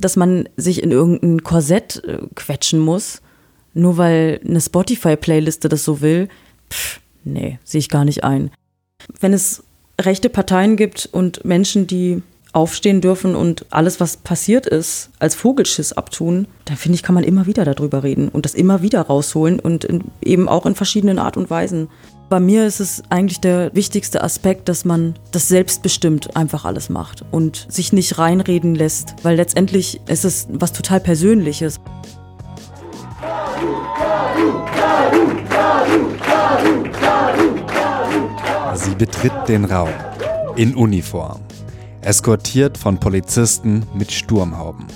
[0.00, 3.22] dass man sich in irgendein Korsett äh, quetschen muss,
[3.74, 6.28] nur weil eine Spotify-Playliste das so will,
[6.70, 8.50] pff, nee, sehe ich gar nicht ein.
[9.20, 9.62] Wenn es
[10.00, 15.92] rechte Parteien gibt und Menschen, die aufstehen dürfen und alles, was passiert ist, als Vogelschiss
[15.92, 19.60] abtun, dann finde ich, kann man immer wieder darüber reden und das immer wieder rausholen
[19.60, 21.88] und in, eben auch in verschiedenen Art und Weisen.
[22.30, 27.24] Bei mir ist es eigentlich der wichtigste Aspekt, dass man das selbstbestimmt einfach alles macht
[27.32, 31.80] und sich nicht reinreden lässt, weil letztendlich ist es was total Persönliches.
[38.74, 39.88] Sie betritt den Raum
[40.54, 41.40] in Uniform
[42.00, 44.86] eskortiert von Polizisten mit Sturmhauben.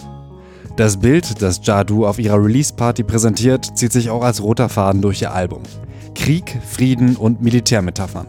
[0.77, 5.21] Das Bild, das Jadu auf ihrer Release-Party präsentiert, zieht sich auch als roter Faden durch
[5.21, 5.63] ihr Album.
[6.15, 8.27] Krieg, Frieden und Militärmetaphern.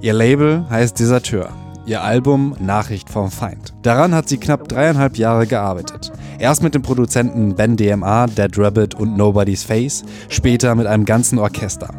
[0.00, 1.50] Ihr Label heißt Deserteur.
[1.86, 3.74] Ihr Album Nachricht vom Feind.
[3.82, 6.12] Daran hat sie knapp dreieinhalb Jahre gearbeitet.
[6.38, 11.38] Erst mit den Produzenten Ben DMA, Dead Rabbit und Nobody's Face, später mit einem ganzen
[11.38, 11.90] Orchester.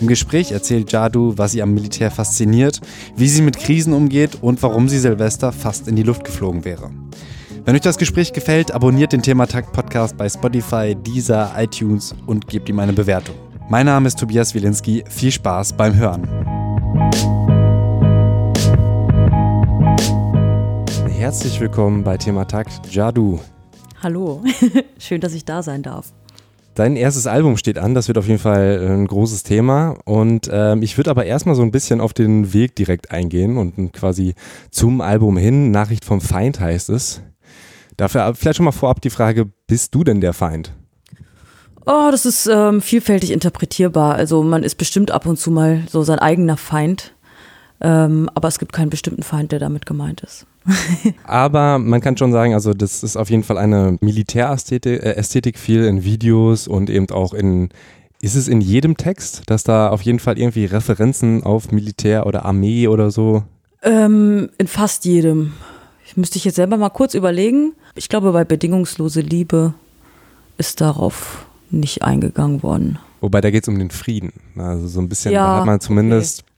[0.00, 2.80] Im Gespräch erzählt Jadu, was sie am Militär fasziniert,
[3.16, 6.90] wie sie mit Krisen umgeht und warum sie Silvester fast in die Luft geflogen wäre.
[7.64, 12.68] Wenn euch das Gespräch gefällt, abonniert den Thematakt Podcast bei Spotify, Deezer, iTunes und gebt
[12.68, 13.34] ihm eine Bewertung.
[13.68, 15.02] Mein Name ist Tobias Wilinski.
[15.08, 16.22] Viel Spaß beim Hören.
[21.10, 23.40] Herzlich willkommen bei Thematakt Jadu.
[24.00, 24.44] Hallo,
[24.98, 26.12] schön, dass ich da sein darf.
[26.74, 29.98] Dein erstes Album steht an, das wird auf jeden Fall äh, ein großes Thema.
[30.04, 33.92] Und ähm, ich würde aber erstmal so ein bisschen auf den Weg direkt eingehen und
[33.92, 34.34] quasi
[34.70, 35.72] zum Album hin.
[35.72, 37.20] Nachricht vom Feind heißt es.
[37.96, 40.72] Dafür vielleicht schon mal vorab die Frage, bist du denn der Feind?
[41.86, 44.16] Oh, das ist ähm, vielfältig interpretierbar.
[44.16, 47.14] Also man ist bestimmt ab und zu mal so sein eigener Feind.
[47.80, 50.46] Ähm, aber es gibt keinen bestimmten Feind, der damit gemeint ist.
[51.24, 55.58] aber man kann schon sagen, also das ist auf jeden Fall eine Militärästhetik äh, Ästhetik
[55.58, 57.68] viel in Videos und eben auch in,
[58.20, 62.44] ist es in jedem Text, dass da auf jeden Fall irgendwie Referenzen auf Militär oder
[62.44, 63.44] Armee oder so?
[63.82, 65.52] Ähm, in fast jedem.
[66.04, 67.74] Ich müsste ich jetzt selber mal kurz überlegen.
[67.94, 69.74] Ich glaube, bei bedingungslose Liebe
[70.58, 72.98] ist darauf nicht eingegangen worden.
[73.20, 74.32] Wobei da geht es um den Frieden.
[74.56, 76.50] Also so ein bisschen, ja, da hat man zumindest okay.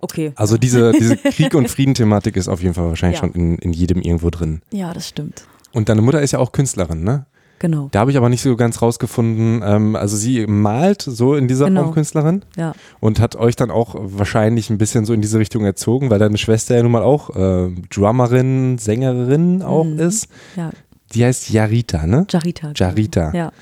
[0.00, 0.32] Okay.
[0.36, 3.26] Also diese, diese Krieg- und Frieden-Thematik ist auf jeden Fall wahrscheinlich ja.
[3.26, 4.60] schon in, in jedem irgendwo drin.
[4.70, 5.44] Ja, das stimmt.
[5.72, 7.26] Und deine Mutter ist ja auch Künstlerin, ne?
[7.58, 7.88] Genau.
[7.90, 9.62] Da habe ich aber nicht so ganz rausgefunden.
[9.64, 11.84] Ähm, also sie malt so in dieser genau.
[11.84, 12.74] Form Künstlerin ja.
[13.00, 16.36] und hat euch dann auch wahrscheinlich ein bisschen so in diese Richtung erzogen, weil deine
[16.36, 19.98] Schwester ja nun mal auch äh, Drummerin, Sängerin auch mhm.
[19.98, 20.28] ist.
[20.56, 20.70] Ja.
[21.14, 22.26] Die heißt Jarita, ne?
[22.28, 22.72] Jarita.
[22.74, 23.32] Jarita.
[23.32, 23.52] Ja.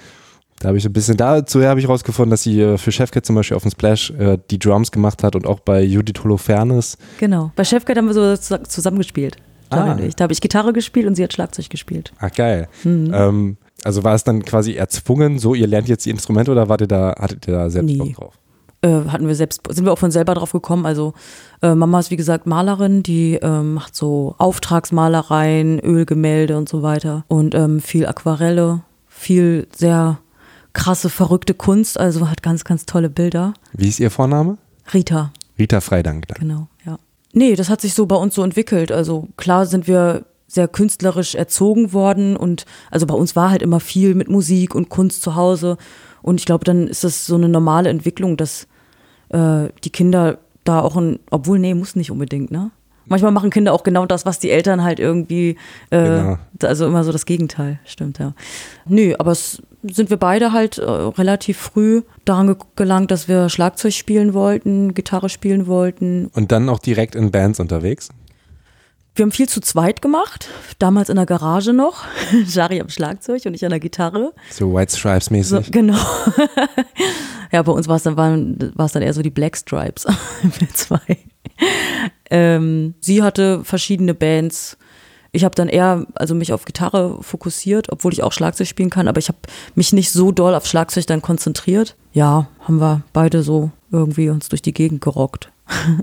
[0.65, 3.37] Da habe ich ein bisschen, dazu habe ich rausgefunden, dass sie äh, für Chefcat zum
[3.37, 6.97] Beispiel auf dem Splash äh, die Drums gemacht hat und auch bei Judith Holofernes.
[7.21, 9.37] Genau, bei Chefcat haben wir so zusammengespielt.
[9.69, 9.95] Ah.
[10.17, 12.15] Da habe ich Gitarre gespielt und sie hat Schlagzeug gespielt.
[12.19, 12.69] Ach geil.
[12.83, 13.13] Mhm.
[13.13, 16.81] Ähm, also war es dann quasi erzwungen, so ihr lernt jetzt die Instrumente oder wart
[16.81, 17.99] ihr da, hattet ihr da selbst nee.
[17.99, 18.39] Bock drauf?
[18.81, 20.87] Äh, hatten wir selbst, sind wir auch von selber drauf gekommen.
[20.87, 21.13] Also
[21.61, 27.27] äh, Mama ist wie gesagt Malerin, die ähm, macht so Auftragsmalereien, Ölgemälde und so weiter
[27.29, 30.21] und ähm, viel Aquarelle, viel sehr
[30.75, 33.55] krasse, verrückte Kunst, also hat ganz, ganz tolle Bilder.
[33.73, 34.59] Wie ist Ihr Vorname?
[34.93, 35.33] Rita.
[35.59, 36.29] Rita Freidank.
[36.29, 36.39] Dann.
[36.39, 36.99] Genau, ja.
[37.33, 38.93] Nee, das hat sich so bei uns so entwickelt.
[38.93, 43.81] Also klar sind wir sehr künstlerisch erzogen worden und also bei uns war halt immer
[43.81, 45.79] viel mit Musik und Kunst zu Hause
[46.23, 48.67] und ich glaube, dann ist das so eine normale Entwicklung, dass
[49.31, 52.71] äh, die Kinder da auch ein, obwohl, nee, muss nicht unbedingt, ne?
[53.07, 55.59] Manchmal machen Kinder auch genau das, was die Eltern halt irgendwie,
[55.91, 56.39] äh, genau.
[56.63, 58.33] also immer so das Gegenteil, stimmt, ja.
[58.87, 63.49] Nö, aber es sind wir beide halt äh, relativ früh daran ge gelangt, dass wir
[63.49, 66.31] Schlagzeug spielen wollten, Gitarre spielen wollten.
[66.35, 68.09] Und dann auch direkt in Bands unterwegs?
[69.17, 70.49] Wir haben viel zu zweit gemacht,
[70.81, 72.05] damals in der Garage noch.
[72.47, 74.33] Jari am Schlagzeug und ich an der Gitarre.
[74.51, 75.67] So White Stripes mäßig.
[75.67, 75.99] So, genau.
[77.53, 80.07] ja, bei uns war es dann, dann eher so die Black Stripes.
[80.43, 81.19] wir zwei.
[82.29, 84.77] Ähm, sie hatte verschiedene Bands.
[85.35, 89.09] Ich habe dann eher also mich auf Gitarre fokussiert, obwohl ich auch Schlagzeug spielen kann,
[89.09, 89.39] aber ich habe
[89.75, 91.97] mich nicht so doll auf Schlagzeug dann konzentriert.
[92.13, 95.51] Ja, haben wir beide so irgendwie uns durch die Gegend gerockt.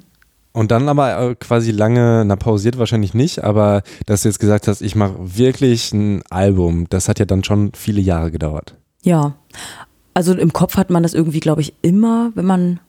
[0.54, 4.68] Und dann aber äh, quasi lange, na pausiert wahrscheinlich nicht, aber dass du jetzt gesagt
[4.68, 8.76] hast, ich mache wirklich ein Album, das hat ja dann schon viele Jahre gedauert.
[9.02, 9.36] Ja,
[10.14, 12.82] also im Kopf hat man das irgendwie, glaube ich, immer, wenn man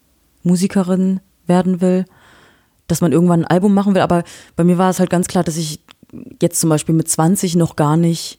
[0.43, 2.05] Musikerin werden will
[2.93, 4.03] dass man irgendwann ein Album machen will.
[4.03, 4.23] Aber
[4.55, 5.81] bei mir war es halt ganz klar, dass ich
[6.41, 8.39] jetzt zum Beispiel mit 20 noch gar nicht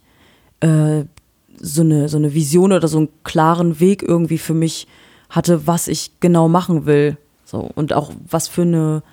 [0.59, 1.03] äh,
[1.59, 4.87] so, eine, so eine Vision oder so einen klaren Weg irgendwie für mich
[5.29, 7.17] hatte, was ich genau machen will.
[7.45, 9.03] So, und auch was für eine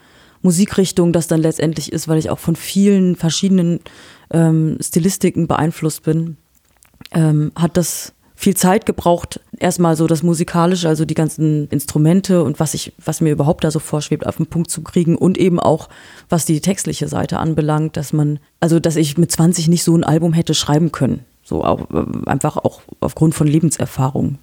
[0.43, 3.81] Musikrichtung das dann letztendlich ist, weil ich auch von vielen verschiedenen
[4.31, 6.37] ähm, Stilistiken beeinflusst bin.
[7.13, 12.59] ähm, hat das viel Zeit gebraucht, erstmal so das Musikalische, also die ganzen Instrumente und
[12.59, 15.61] was ich, was mir überhaupt da so vorschwebt, auf den Punkt zu kriegen und eben
[15.61, 15.91] auch,
[16.31, 20.05] was die textliche Seite anbelangt, dass man, also dass ich mit 20 nicht so ein
[20.05, 21.21] Album hätte schreiben können.
[21.45, 21.91] So auch,
[22.25, 24.39] einfach auch aufgrund von Lebenserfahrung,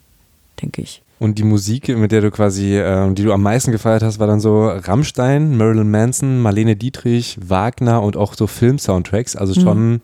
[0.62, 1.02] denke ich.
[1.18, 4.28] Und die Musik, mit der du quasi, äh, die du am meisten gefeiert hast, war
[4.28, 9.36] dann so Rammstein, Marilyn Manson, Marlene Dietrich, Wagner und auch so Film-Soundtracks.
[9.36, 10.02] Also schon, mhm.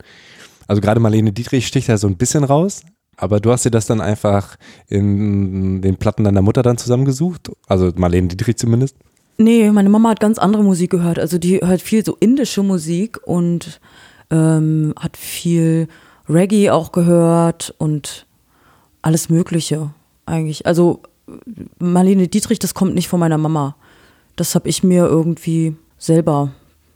[0.65, 2.81] also gerade Marlene Dietrich sticht da so ein bisschen raus,
[3.18, 4.57] aber du hast dir das dann einfach
[4.88, 7.51] in den Platten deiner Mutter dann zusammengesucht?
[7.68, 8.95] Also Marlene Dietrich zumindest?
[9.38, 11.19] Nee, meine Mama hat ganz andere Musik gehört.
[11.19, 13.80] Also die hört viel so indische Musik und
[14.30, 15.88] ähm, hat viel
[16.30, 18.25] Reggae auch gehört und
[19.01, 19.92] alles Mögliche
[20.25, 20.65] eigentlich.
[20.65, 21.01] Also
[21.80, 23.75] Marlene Dietrich, das kommt nicht von meiner Mama.
[24.36, 26.51] Das habe ich mir irgendwie selber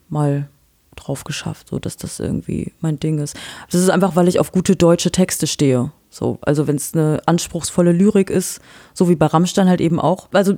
[0.09, 0.49] mal
[0.95, 3.35] drauf geschafft, so dass das irgendwie mein Ding ist.
[3.71, 5.91] Das ist einfach, weil ich auf gute deutsche Texte stehe.
[6.17, 8.59] So, also wenn es eine anspruchsvolle Lyrik ist,
[8.95, 10.29] so wie bei Rammstein halt eben auch.
[10.33, 10.55] Also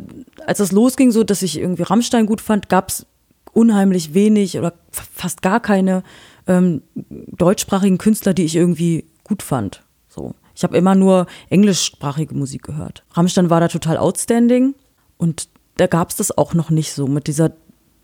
[0.47, 3.05] als das losging, so dass ich irgendwie Rammstein gut fand, gab es
[3.51, 6.03] unheimlich wenig oder fast gar keine
[6.47, 9.83] ähm, deutschsprachigen Künstler, die ich irgendwie gut fand.
[10.07, 13.03] So, ich habe immer nur englischsprachige Musik gehört.
[13.11, 14.75] Rammstein war da total outstanding
[15.17, 17.51] und da gab es das auch noch nicht so mit dieser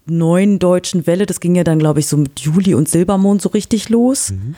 [0.06, 1.26] neuen deutschen Welle.
[1.26, 4.32] Das ging ja dann, glaube ich, so mit Juli und Silbermond so richtig los.
[4.32, 4.56] Mhm.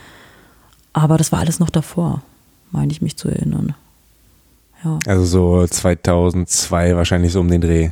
[0.92, 2.22] Aber das war alles noch davor
[2.70, 3.74] meine ich mich zu erinnern.
[4.84, 4.98] Ja.
[5.06, 7.90] Also so 2002 wahrscheinlich so um den Dreh.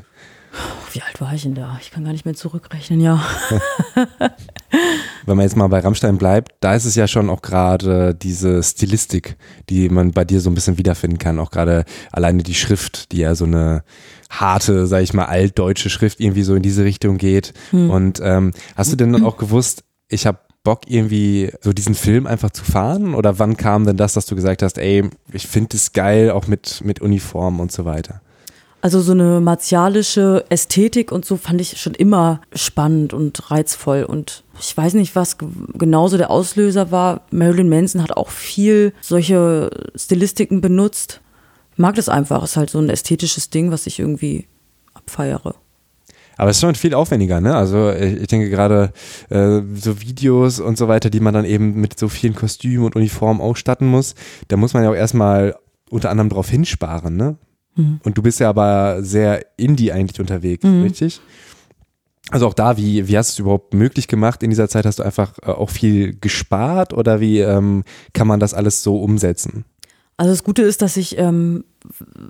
[0.93, 1.79] Wie alt war ich denn da?
[1.83, 3.23] Ich kann gar nicht mehr zurückrechnen, ja.
[5.27, 8.63] Wenn man jetzt mal bei Rammstein bleibt, da ist es ja schon auch gerade diese
[8.63, 9.37] Stilistik,
[9.69, 11.39] die man bei dir so ein bisschen wiederfinden kann.
[11.39, 13.83] Auch gerade alleine die Schrift, die ja so eine
[14.31, 17.53] harte, sag ich mal, altdeutsche Schrift irgendwie so in diese Richtung geht.
[17.71, 17.91] Hm.
[17.91, 22.27] Und ähm, hast du denn dann auch gewusst, ich habe Bock, irgendwie so diesen Film
[22.27, 23.15] einfach zu fahren?
[23.15, 26.49] Oder wann kam denn das, dass du gesagt hast, ey, ich finde es geil, auch
[26.49, 28.21] mit, mit Uniform und so weiter?
[28.81, 34.03] Also so eine martialische Ästhetik und so fand ich schon immer spannend und reizvoll.
[34.03, 35.37] Und ich weiß nicht, was
[35.75, 37.23] genauso der Auslöser war.
[37.31, 41.21] Marilyn Manson hat auch viel solche Stilistiken benutzt.
[41.75, 42.43] Ich mag das einfach.
[42.43, 44.49] Ist halt so ein ästhetisches Ding, was ich irgendwie
[44.95, 45.55] abfeiere.
[46.37, 47.55] Aber es ist schon viel aufwendiger, ne?
[47.55, 48.93] Also ich denke gerade
[49.31, 52.97] äh, so Videos und so weiter, die man dann eben mit so vielen Kostümen und
[52.97, 54.15] Uniformen ausstatten muss,
[54.49, 55.57] da muss man ja auch erstmal
[55.89, 57.37] unter anderem drauf hinsparen, ne?
[57.77, 58.01] Mhm.
[58.05, 60.83] Und du bist ja aber sehr indie eigentlich unterwegs, mhm.
[60.83, 61.21] richtig?
[62.31, 64.43] Also auch da, wie, wie hast du es überhaupt möglich gemacht?
[64.43, 68.41] In dieser Zeit hast du einfach äh, auch viel gespart oder wie ähm, kann man
[68.41, 69.65] das alles so umsetzen?
[70.17, 71.65] Also das Gute ist, dass ich, ähm,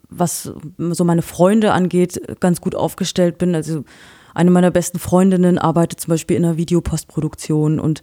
[0.08, 3.54] was so meine Freunde angeht, ganz gut aufgestellt bin.
[3.54, 3.84] Also
[4.34, 8.02] eine meiner besten Freundinnen arbeitet zum Beispiel in einer Videopostproduktion und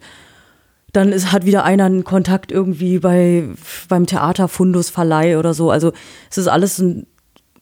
[0.92, 3.48] dann ist, hat wieder einer einen Kontakt irgendwie bei,
[3.88, 5.70] beim Theaterfundus Verleih oder so.
[5.70, 5.92] Also
[6.30, 7.06] es ist alles ein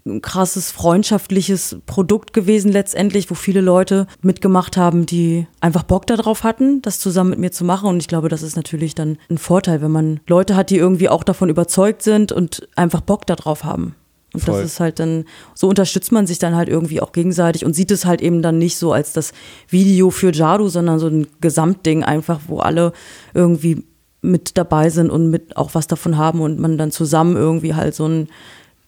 [0.04, 6.42] ein krasses freundschaftliches Produkt gewesen letztendlich, wo viele Leute mitgemacht haben, die einfach Bock darauf
[6.42, 7.88] hatten, das zusammen mit mir zu machen.
[7.88, 11.08] Und ich glaube, das ist natürlich dann ein Vorteil, wenn man Leute hat, die irgendwie
[11.08, 13.94] auch davon überzeugt sind und einfach Bock darauf haben.
[14.34, 14.62] Und Voll.
[14.62, 17.90] das ist halt dann, so unterstützt man sich dann halt irgendwie auch gegenseitig und sieht
[17.90, 19.32] es halt eben dann nicht so als das
[19.68, 22.92] Video für Jadu, sondern so ein Gesamtding einfach, wo alle
[23.34, 23.84] irgendwie
[24.22, 27.94] mit dabei sind und mit auch was davon haben und man dann zusammen irgendwie halt
[27.94, 28.28] so ein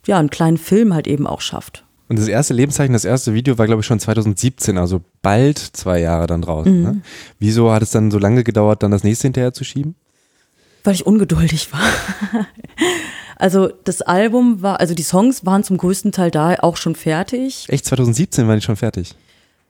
[0.07, 1.85] ja, einen kleinen Film halt eben auch schafft.
[2.09, 6.01] Und das erste Lebenszeichen, das erste Video war, glaube ich, schon 2017, also bald zwei
[6.01, 6.77] Jahre dann draußen.
[6.77, 6.83] Mhm.
[6.83, 7.01] Ne?
[7.39, 9.95] Wieso hat es dann so lange gedauert, dann das nächste hinterher zu schieben?
[10.85, 11.81] Weil ich ungeduldig war.
[13.37, 17.67] also das Album war, also die Songs waren zum größten Teil da auch schon fertig.
[17.69, 19.15] Echt, 2017 waren die schon fertig?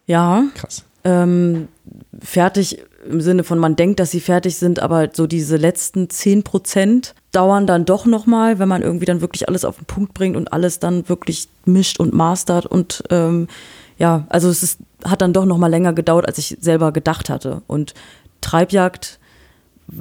[0.06, 0.42] Ja.
[0.56, 0.84] Krass.
[1.04, 1.68] Ähm,
[2.20, 6.42] fertig im Sinne von, man denkt, dass sie fertig sind, aber so diese letzten 10
[6.42, 10.36] Prozent dauern dann doch nochmal, wenn man irgendwie dann wirklich alles auf den Punkt bringt
[10.36, 13.48] und alles dann wirklich mischt und mastert und ähm,
[13.98, 17.62] ja, also es ist, hat dann doch nochmal länger gedauert, als ich selber gedacht hatte.
[17.68, 17.94] Und
[18.40, 19.20] Treibjagd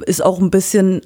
[0.06, 1.02] ist auch ein bisschen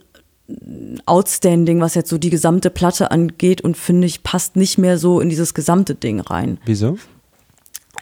[1.06, 5.20] outstanding, was jetzt so die gesamte Platte angeht und finde ich passt nicht mehr so
[5.20, 6.58] in dieses gesamte Ding rein.
[6.66, 6.98] Wieso?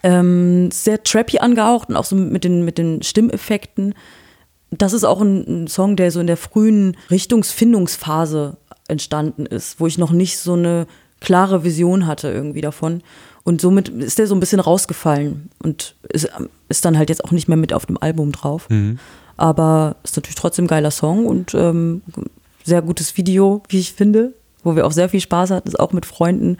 [0.03, 3.95] Ähm, sehr trappy angehaucht und auch so mit den, mit den Stimmeffekten.
[4.71, 9.87] Das ist auch ein, ein Song, der so in der frühen Richtungsfindungsphase entstanden ist, wo
[9.87, 10.87] ich noch nicht so eine
[11.21, 13.01] klare Vision hatte irgendwie davon.
[13.43, 16.29] Und somit ist der so ein bisschen rausgefallen und ist,
[16.67, 18.69] ist dann halt jetzt auch nicht mehr mit auf dem Album drauf.
[18.69, 18.99] Mhm.
[19.37, 22.01] Aber ist natürlich trotzdem ein geiler Song und ähm,
[22.63, 24.33] sehr gutes Video, wie ich finde,
[24.63, 26.57] wo wir auch sehr viel Spaß hatten, ist auch mit Freunden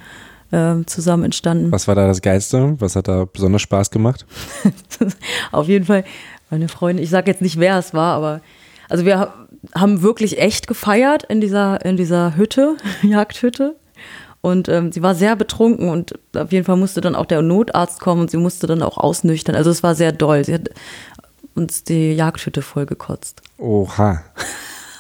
[0.52, 1.72] äh, zusammen entstanden.
[1.72, 2.75] Was war da das Geilste?
[2.80, 4.25] Was hat da besonders Spaß gemacht?
[5.52, 6.04] Auf jeden Fall
[6.50, 8.42] meine Freundin, ich sage jetzt nicht, wer es war, aber
[8.90, 9.34] Also wir
[9.74, 13.75] haben wirklich echt gefeiert in dieser, in dieser Hütte, Jagdhütte.
[14.42, 18.00] Und ähm, sie war sehr betrunken und auf jeden Fall musste dann auch der Notarzt
[18.00, 19.56] kommen und sie musste dann auch ausnüchtern.
[19.56, 20.46] Also es war sehr doll.
[20.46, 20.70] Sie hat
[21.56, 23.42] uns die Jagdhütte vollgekotzt.
[23.58, 24.22] Oha.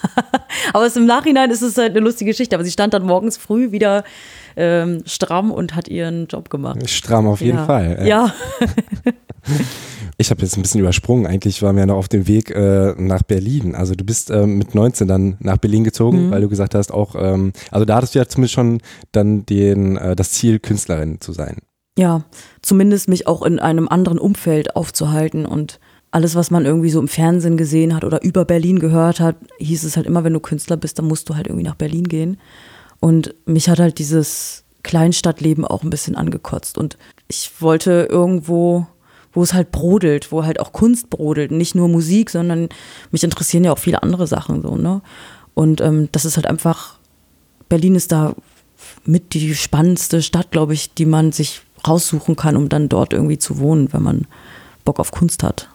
[0.73, 2.55] aber es, im Nachhinein ist es halt eine lustige Geschichte.
[2.55, 4.03] Aber sie stand dann morgens früh wieder
[4.55, 6.89] ähm, stramm und hat ihren Job gemacht.
[6.89, 7.65] Stramm auf jeden ja.
[7.65, 8.05] Fall.
[8.05, 8.33] Ja.
[10.17, 11.25] Ich habe jetzt ein bisschen übersprungen.
[11.25, 13.75] Eigentlich waren wir ja noch auf dem Weg äh, nach Berlin.
[13.75, 16.31] Also du bist ähm, mit 19 dann nach Berlin gezogen, mhm.
[16.31, 18.81] weil du gesagt hast, auch, ähm, also da hattest du ja zumindest schon
[19.11, 21.57] dann den, äh, das Ziel, Künstlerin zu sein.
[21.97, 22.23] Ja,
[22.61, 25.79] zumindest mich auch in einem anderen Umfeld aufzuhalten und
[26.11, 29.83] alles, was man irgendwie so im Fernsehen gesehen hat oder über Berlin gehört hat, hieß
[29.83, 32.37] es halt immer, wenn du Künstler bist, dann musst du halt irgendwie nach Berlin gehen.
[32.99, 36.77] Und mich hat halt dieses Kleinstadtleben auch ein bisschen angekotzt.
[36.77, 36.97] Und
[37.27, 38.87] ich wollte irgendwo
[39.35, 42.69] wo es halt brodelt, wo halt auch Kunst brodelt, nicht nur Musik, sondern
[43.11, 45.01] mich interessieren ja auch viele andere Sachen so, ne?
[45.53, 46.97] Und ähm, das ist halt einfach,
[47.69, 48.33] Berlin ist da
[49.05, 53.37] mit die spannendste Stadt, glaube ich, die man sich raussuchen kann, um dann dort irgendwie
[53.37, 54.27] zu wohnen, wenn man
[54.83, 55.69] Bock auf Kunst hat.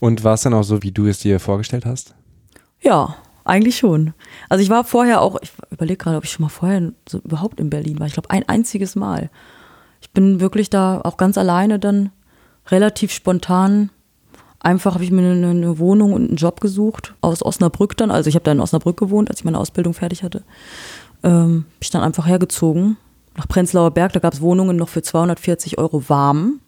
[0.00, 2.14] Und war es dann auch so, wie du es dir vorgestellt hast?
[2.80, 3.16] Ja,
[3.48, 4.14] eigentlich schon.
[4.48, 7.60] Also ich war vorher auch, ich überlege gerade, ob ich schon mal vorher so überhaupt
[7.60, 8.06] in Berlin war.
[8.06, 9.30] Ich glaube, ein einziges Mal.
[10.00, 12.10] Ich bin wirklich da auch ganz alleine dann
[12.68, 13.90] relativ spontan
[14.60, 18.10] einfach habe ich mir eine, eine, Wohnung und einen Job gesucht aus Osnabrück dann.
[18.10, 20.42] Also ich habe da in Osnabrück gewohnt, als ich meine Ausbildung fertig hatte.
[21.22, 22.96] Ähm, bin ich dann einfach hergezogen
[23.36, 24.12] nach Prenzlauer Berg.
[24.12, 26.60] Da gab es Wohnungen noch für 240 Euro warm.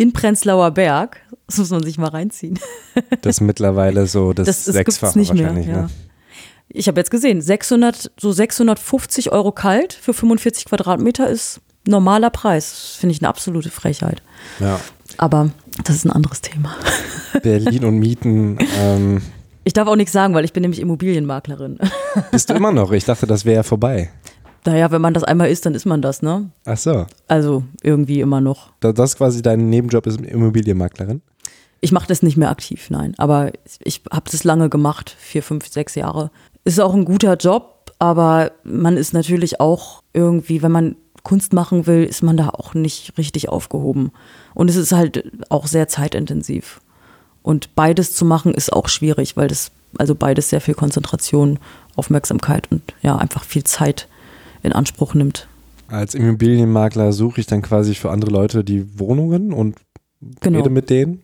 [0.00, 1.20] In Prenzlauer Berg.
[1.46, 2.58] Das muss man sich mal reinziehen.
[3.20, 5.66] Das ist mittlerweile so das, das, Sechsfache nicht wahrscheinlich.
[5.66, 5.82] Mehr, ja.
[5.82, 5.90] ne?
[6.70, 12.96] Ich habe jetzt gesehen, 600, so 650 Euro kalt für 45 Quadratmeter ist normaler Preis.
[12.98, 14.22] Finde ich eine absolute Frechheit.
[14.58, 14.80] Ja.
[15.18, 15.50] Aber
[15.84, 16.74] das ist ein anderes Thema.
[17.42, 18.58] Berlin und Mieten.
[18.78, 19.20] Ähm,
[19.64, 21.78] ich darf auch nichts sagen, weil ich bin nämlich Immobilienmaklerin.
[22.30, 22.92] Bist du immer noch?
[22.92, 24.10] Ich dachte, das wäre ja vorbei.
[24.64, 26.50] Naja, wenn man das einmal ist, dann ist man das, ne?
[26.66, 27.06] Ach so.
[27.28, 28.70] Also irgendwie immer noch.
[28.80, 31.22] Das ist quasi dein Nebenjob ist Immobilienmaklerin?
[31.80, 33.14] Ich mache das nicht mehr aktiv, nein.
[33.16, 33.52] Aber
[33.82, 36.30] ich habe das lange gemacht, vier, fünf, sechs Jahre.
[36.64, 41.86] Ist auch ein guter Job, aber man ist natürlich auch irgendwie, wenn man Kunst machen
[41.86, 44.12] will, ist man da auch nicht richtig aufgehoben.
[44.54, 46.80] Und es ist halt auch sehr zeitintensiv.
[47.42, 51.58] Und beides zu machen ist auch schwierig, weil das, also beides sehr viel Konzentration,
[51.96, 54.08] Aufmerksamkeit und ja, einfach viel Zeit
[54.62, 55.48] in Anspruch nimmt.
[55.88, 59.76] Als Immobilienmakler suche ich dann quasi für andere Leute die Wohnungen und
[60.40, 60.58] genau.
[60.58, 61.22] rede mit denen?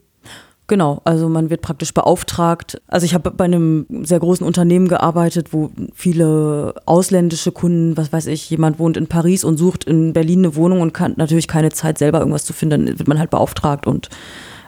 [0.68, 2.82] Genau, also man wird praktisch beauftragt.
[2.88, 8.26] Also ich habe bei einem sehr großen Unternehmen gearbeitet, wo viele ausländische Kunden, was weiß
[8.26, 11.70] ich, jemand wohnt in Paris und sucht in Berlin eine Wohnung und kann natürlich keine
[11.70, 14.08] Zeit selber irgendwas zu finden, dann wird man halt beauftragt und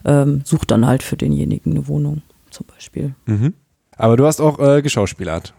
[0.04, 3.14] ähm, sucht dann halt für denjenigen eine Wohnung zum Beispiel.
[3.26, 3.54] Mhm.
[3.96, 5.52] Aber du hast auch äh, geschauspielert.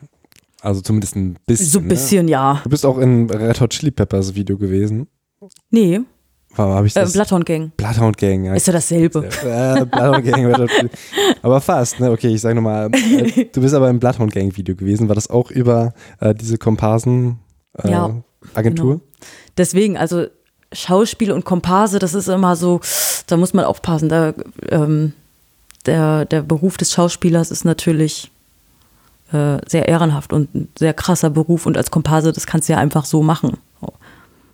[0.61, 1.67] Also zumindest ein bisschen.
[1.67, 1.89] So ein ne?
[1.89, 2.31] bisschen, ne?
[2.31, 2.59] ja.
[2.63, 5.07] Du bist auch in Red Hot Chili Peppers Video gewesen.
[5.69, 6.01] Nee.
[6.55, 7.11] Warum ich äh, das?
[7.11, 7.71] Äh, Bloodhound Gang.
[7.77, 8.45] Bloodhound Gang.
[8.45, 8.55] Ja.
[8.55, 9.25] Ist ja dasselbe.
[9.25, 10.89] Äh, Bloodhound Gang.
[11.41, 12.11] aber fast, ne?
[12.11, 12.89] Okay, ich sag nochmal.
[12.93, 15.07] Äh, du bist aber im Bloodhound Gang Video gewesen.
[15.07, 17.39] War das auch über äh, diese Komparsen
[17.77, 18.21] äh, ja,
[18.53, 18.95] Agentur?
[18.95, 19.05] Genau.
[19.57, 20.25] Deswegen, also
[20.73, 22.81] Schauspiel und Komparse, das ist immer so,
[23.27, 24.09] da muss man aufpassen.
[24.09, 24.33] Da,
[24.69, 25.13] ähm,
[25.85, 28.31] der, der Beruf des Schauspielers ist natürlich
[29.31, 32.79] äh, sehr ehrenhaft und ein sehr krasser Beruf und als Komparse, das kannst du ja
[32.79, 33.57] einfach so machen.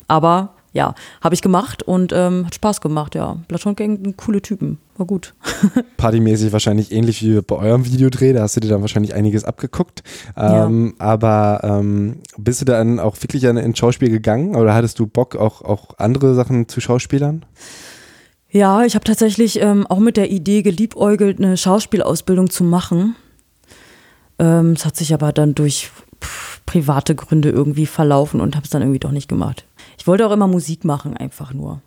[0.08, 3.38] Aber ja, habe ich gemacht und ähm, hat Spaß gemacht, ja.
[3.48, 5.34] Bloodhound Gang, coole Typen, war gut.
[5.98, 10.04] Partymäßig wahrscheinlich ähnlich wie bei eurem Videodreh, da hast du dir dann wahrscheinlich einiges abgeguckt.
[10.36, 11.06] Ähm, ja.
[11.06, 15.62] Aber ähm, bist du dann auch wirklich ins Schauspiel gegangen oder hattest du Bock, auch,
[15.62, 17.46] auch andere Sachen zu Schauspielern?
[18.50, 23.16] Ja, ich habe tatsächlich ähm, auch mit der Idee geliebäugelt, eine Schauspielausbildung zu machen.
[24.40, 25.92] Ähm, es hat sich aber dann durch
[26.66, 29.66] private Gründe irgendwie verlaufen und habe es dann irgendwie doch nicht gemacht.
[29.98, 31.82] Ich wollte auch immer Musik machen, einfach nur.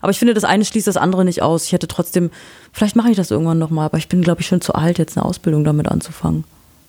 [0.00, 1.66] Aber ich finde, das eine schließt das andere nicht aus.
[1.66, 2.30] Ich hätte trotzdem,
[2.72, 5.16] vielleicht mache ich das irgendwann nochmal, aber ich bin, glaube ich, schon zu alt, jetzt
[5.16, 6.44] eine Ausbildung damit anzufangen.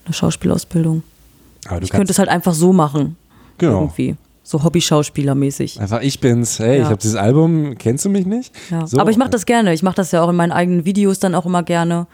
[0.06, 1.04] Eine Schauspielausbildung.
[1.82, 3.18] ich könnte es halt einfach so machen.
[3.58, 3.82] Genau.
[3.82, 4.16] Irgendwie.
[4.44, 5.80] So Hobby-Schauspieler-mäßig.
[5.80, 6.60] Einfach ich bin's.
[6.60, 6.84] Hey, ja.
[6.84, 8.54] ich habe dieses Album, kennst du mich nicht?
[8.70, 8.86] Ja.
[8.86, 9.00] So.
[9.00, 9.74] Aber ich mache das gerne.
[9.74, 12.06] Ich mache das ja auch in meinen eigenen Videos dann auch immer gerne.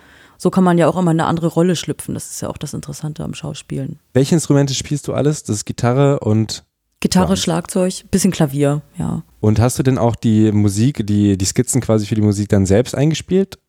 [0.41, 2.15] So kann man ja auch immer eine andere Rolle schlüpfen.
[2.15, 4.00] Das ist ja auch das Interessante am Schauspielen.
[4.15, 5.43] Welche Instrumente spielst du alles?
[5.43, 6.63] Das ist Gitarre und
[7.00, 7.41] Gitarre, Drums.
[7.43, 9.21] Schlagzeug, bisschen Klavier, ja.
[9.39, 12.65] Und hast du denn auch die Musik, die, die Skizzen quasi für die Musik dann
[12.65, 13.60] selbst eingespielt?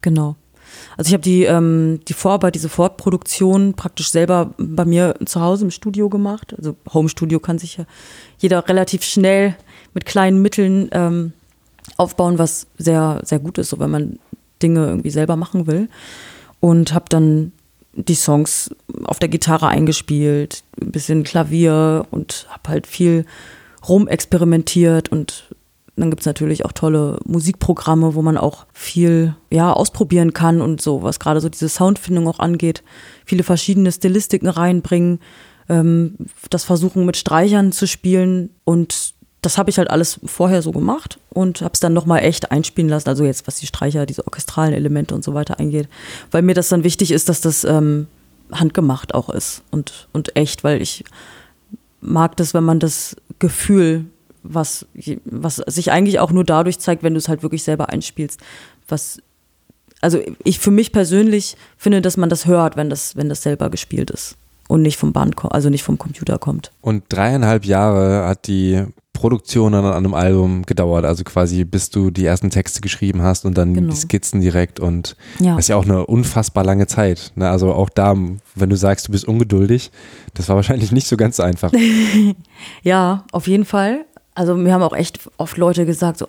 [0.00, 0.36] Genau.
[0.96, 5.66] Also ich habe die, ähm, die Vorarbeit, diese Fortproduktion praktisch selber bei mir zu Hause
[5.66, 6.54] im Studio gemacht.
[6.56, 7.84] Also Home Studio kann sich ja
[8.38, 9.54] jeder relativ schnell
[9.92, 11.34] mit kleinen Mitteln ähm,
[11.98, 14.18] aufbauen, was sehr, sehr gut ist, so wenn man
[14.62, 15.88] Dinge irgendwie selber machen will.
[16.60, 17.52] Und habe dann
[17.94, 23.26] die Songs auf der Gitarre eingespielt, ein bisschen Klavier und habe halt viel
[23.86, 25.54] rumexperimentiert und
[25.96, 30.80] dann gibt es natürlich auch tolle Musikprogramme, wo man auch viel ja, ausprobieren kann und
[30.80, 32.82] so, was gerade so diese Soundfindung auch angeht.
[33.26, 35.20] Viele verschiedene Stilistiken reinbringen,
[35.68, 36.16] ähm,
[36.48, 41.18] das Versuchen mit Streichern zu spielen und das habe ich halt alles vorher so gemacht
[41.30, 43.08] und habe es dann nochmal echt einspielen lassen.
[43.08, 45.88] Also jetzt, was die Streicher, diese orchestralen Elemente und so weiter eingeht.
[46.30, 48.06] Weil mir das dann wichtig ist, dass das ähm,
[48.52, 51.04] handgemacht auch ist und, und echt, weil ich
[52.00, 54.04] mag das, wenn man das Gefühl,
[54.44, 54.86] was,
[55.24, 58.40] was sich eigentlich auch nur dadurch zeigt, wenn du es halt wirklich selber einspielst,
[58.86, 59.20] was
[60.00, 63.70] also ich für mich persönlich finde, dass man das hört, wenn das, wenn das selber
[63.70, 64.36] gespielt ist
[64.72, 66.72] und nicht vom Band, also nicht vom Computer kommt.
[66.80, 72.24] Und dreieinhalb Jahre hat die Produktion an einem Album gedauert, also quasi bis du die
[72.24, 73.90] ersten Texte geschrieben hast und dann genau.
[73.90, 75.56] die Skizzen direkt und ja.
[75.56, 77.32] das ist ja auch eine unfassbar lange Zeit.
[77.34, 77.50] Ne?
[77.50, 78.16] Also auch da,
[78.54, 79.90] wenn du sagst, du bist ungeduldig,
[80.32, 81.70] das war wahrscheinlich nicht so ganz einfach.
[82.82, 84.06] ja, auf jeden Fall.
[84.34, 86.28] Also mir haben auch echt oft Leute gesagt, so,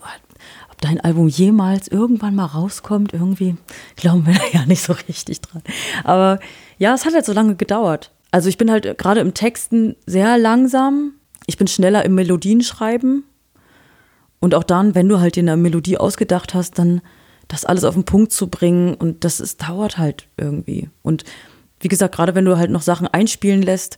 [0.70, 3.56] ob dein Album jemals irgendwann mal rauskommt, irgendwie
[3.96, 5.64] glauben wir da ja nicht so richtig dran.
[6.04, 6.40] Aber
[6.78, 8.12] ja, es hat halt so lange gedauert.
[8.34, 11.14] Also ich bin halt gerade im Texten sehr langsam
[11.46, 13.24] ich bin schneller im Melodienschreiben.
[14.40, 17.02] Und auch dann, wenn du halt dir eine Melodie ausgedacht hast, dann
[17.48, 18.94] das alles auf den Punkt zu bringen.
[18.94, 20.90] Und das ist, dauert halt irgendwie.
[21.02, 21.24] Und
[21.80, 23.98] wie gesagt, gerade wenn du halt noch Sachen einspielen lässt,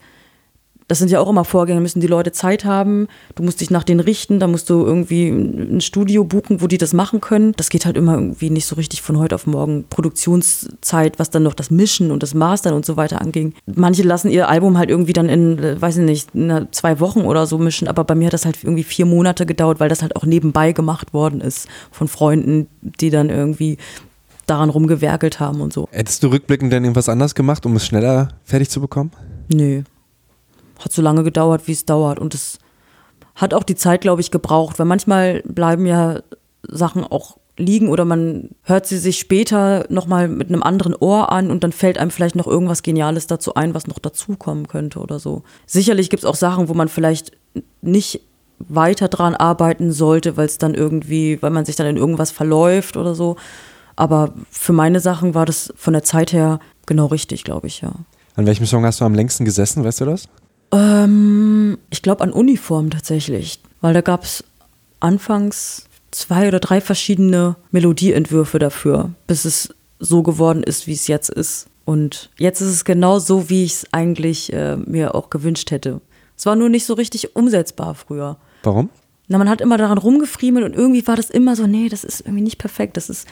[0.87, 3.83] das sind ja auch immer Vorgänge, müssen die Leute Zeit haben, du musst dich nach
[3.83, 7.53] denen richten, da musst du irgendwie ein Studio buchen, wo die das machen können.
[7.57, 9.85] Das geht halt immer irgendwie nicht so richtig von heute auf morgen.
[9.89, 13.53] Produktionszeit, was dann noch das Mischen und das Mastern und so weiter anging.
[13.65, 16.29] Manche lassen ihr Album halt irgendwie dann in, äh, weiß ich nicht,
[16.71, 19.79] zwei Wochen oder so mischen, aber bei mir hat das halt irgendwie vier Monate gedauert,
[19.79, 23.77] weil das halt auch nebenbei gemacht worden ist von Freunden, die dann irgendwie
[24.45, 25.87] daran rumgewerkelt haben und so.
[25.91, 29.11] Hättest du rückblickend denn irgendwas anders gemacht, um es schneller fertig zu bekommen?
[29.51, 29.83] Nö,
[30.79, 32.19] hat so lange gedauert, wie es dauert.
[32.19, 32.59] Und es
[33.35, 36.21] hat auch die Zeit, glaube ich, gebraucht, weil manchmal bleiben ja
[36.63, 41.51] Sachen auch liegen oder man hört sie sich später nochmal mit einem anderen Ohr an
[41.51, 45.19] und dann fällt einem vielleicht noch irgendwas Geniales dazu ein, was noch dazukommen könnte oder
[45.19, 45.43] so.
[45.65, 47.31] Sicherlich gibt es auch Sachen, wo man vielleicht
[47.81, 48.21] nicht
[48.59, 52.97] weiter dran arbeiten sollte, weil es dann irgendwie, weil man sich dann in irgendwas verläuft
[52.97, 53.37] oder so.
[53.95, 57.93] Aber für meine Sachen war das von der Zeit her genau richtig, glaube ich, ja.
[58.35, 60.27] An welchem Song hast du am längsten gesessen, weißt du das?
[60.71, 64.43] Ähm, ich glaube an Uniform tatsächlich, weil da gab es
[64.99, 71.29] anfangs zwei oder drei verschiedene Melodieentwürfe dafür, bis es so geworden ist, wie es jetzt
[71.29, 71.67] ist.
[71.85, 76.01] Und jetzt ist es genau so, wie ich es eigentlich äh, mir auch gewünscht hätte.
[76.35, 78.37] Es war nur nicht so richtig umsetzbar früher.
[78.63, 78.89] Warum?
[79.27, 82.21] Na, man hat immer daran rumgefriemelt und irgendwie war das immer so, nee, das ist
[82.21, 82.97] irgendwie nicht perfekt.
[82.97, 83.27] Das ist,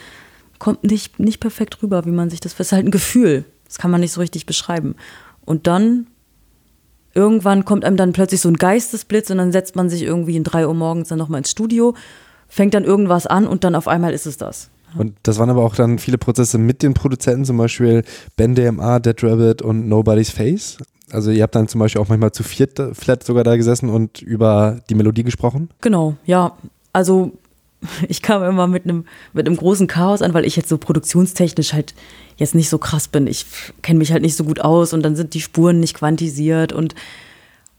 [0.59, 2.55] kommt nicht, nicht perfekt rüber, wie man sich das.
[2.55, 3.45] Das ist halt ein Gefühl.
[3.65, 4.95] Das kann man nicht so richtig beschreiben.
[5.45, 6.07] Und dann
[7.13, 10.43] irgendwann kommt einem dann plötzlich so ein Geistesblitz und dann setzt man sich irgendwie in
[10.43, 11.95] drei Uhr morgens dann nochmal ins Studio,
[12.47, 14.69] fängt dann irgendwas an und dann auf einmal ist es das.
[14.95, 18.03] Und das waren aber auch dann viele Prozesse mit den Produzenten, zum Beispiel
[18.35, 20.77] Ben DMA, Dead Rabbit und Nobody's Face.
[21.11, 24.21] Also ihr habt dann zum Beispiel auch manchmal zu viert vielleicht sogar da gesessen und
[24.21, 25.69] über die Melodie gesprochen?
[25.81, 26.53] Genau, ja.
[26.91, 27.33] Also
[28.07, 31.73] ich kam immer mit einem, mit einem großen Chaos an, weil ich jetzt so produktionstechnisch
[31.73, 31.93] halt
[32.37, 33.27] jetzt nicht so krass bin.
[33.27, 33.45] Ich
[33.81, 36.95] kenne mich halt nicht so gut aus und dann sind die Spuren nicht quantisiert und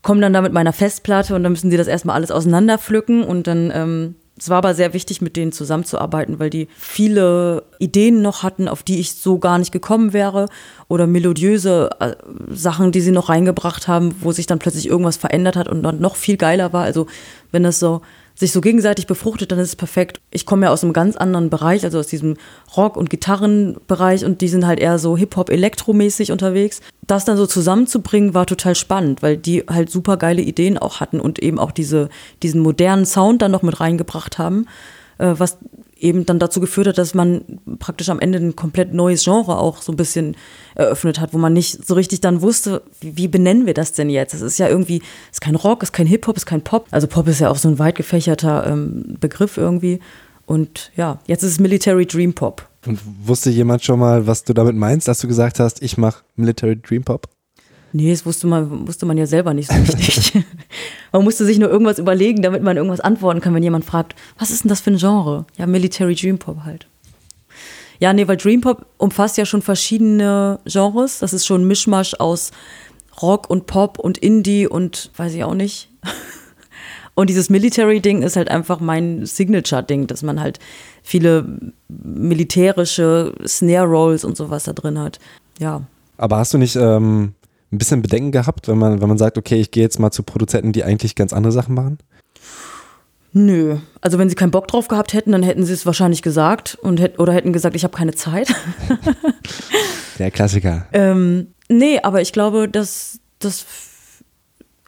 [0.02, 3.46] komme dann da mit meiner Festplatte und dann müssen die das erstmal alles auseinanderpflücken und
[3.46, 8.42] dann ähm, es war aber sehr wichtig, mit denen zusammenzuarbeiten, weil die viele Ideen noch
[8.42, 10.48] hatten, auf die ich so gar nicht gekommen wäre.
[10.88, 12.16] Oder melodiöse äh,
[12.50, 16.00] Sachen, die sie noch reingebracht haben, wo sich dann plötzlich irgendwas verändert hat und dann
[16.00, 16.82] noch viel geiler war.
[16.82, 17.06] Also
[17.52, 18.02] wenn das so
[18.35, 20.20] sich so gegenseitig befruchtet, dann ist es perfekt.
[20.31, 22.37] Ich komme ja aus einem ganz anderen Bereich, also aus diesem
[22.77, 26.81] Rock- und Gitarrenbereich und die sind halt eher so Hip-Hop-Elektromäßig unterwegs.
[27.07, 31.20] Das dann so zusammenzubringen, war total spannend, weil die halt super geile Ideen auch hatten
[31.20, 32.09] und eben auch diese,
[32.42, 34.66] diesen modernen Sound dann noch mit reingebracht haben,
[35.18, 35.59] äh, was
[35.98, 37.42] eben dann dazu geführt hat, dass man
[37.78, 40.37] praktisch am Ende ein komplett neues Genre auch so ein bisschen
[40.74, 44.11] eröffnet hat, wo man nicht so richtig dann wusste, wie, wie benennen wir das denn
[44.11, 44.35] jetzt?
[44.35, 44.98] Es ist ja irgendwie,
[45.30, 46.87] es ist kein Rock, es ist kein Hip-Hop, es ist kein Pop.
[46.90, 50.00] Also Pop ist ja auch so ein weit gefächerter ähm, Begriff irgendwie.
[50.46, 52.68] Und ja, jetzt ist es Military Dream Pop.
[52.87, 56.22] Und wusste jemand schon mal, was du damit meinst, dass du gesagt hast, ich mache
[56.37, 57.28] Military Dream Pop?
[57.96, 60.33] Nee, das wusste man, wusste man ja selber nicht so richtig.
[61.12, 64.50] man musste sich nur irgendwas überlegen, damit man irgendwas antworten kann, wenn jemand fragt, was
[64.50, 65.46] ist denn das für ein Genre?
[65.57, 66.88] Ja, Military Dream Pop halt.
[68.00, 71.20] Ja, nee, weil Dream Pop umfasst ja schon verschiedene Genres.
[71.20, 72.50] Das ist schon ein Mischmasch aus
[73.22, 75.88] Rock und Pop und Indie und weiß ich auch nicht.
[77.16, 80.59] Und dieses Military-Ding ist halt einfach mein Signature-Ding, dass man halt
[81.00, 81.46] viele
[81.87, 85.20] militärische Snare-Rolls und sowas da drin hat.
[85.61, 85.83] Ja,
[86.16, 87.35] Aber hast du nicht ähm,
[87.74, 90.22] ein bisschen Bedenken gehabt, wenn man, wenn man sagt, okay, ich gehe jetzt mal zu
[90.22, 91.98] Produzenten, die eigentlich ganz andere Sachen machen?
[93.32, 93.78] Nö.
[94.00, 97.00] Also wenn sie keinen Bock drauf gehabt hätten, dann hätten sie es wahrscheinlich gesagt und
[97.00, 98.54] hätt, oder hätten gesagt, ich habe keine Zeit.
[100.18, 100.87] Der Klassiker.
[100.92, 103.66] ähm, nee, aber ich glaube, dass das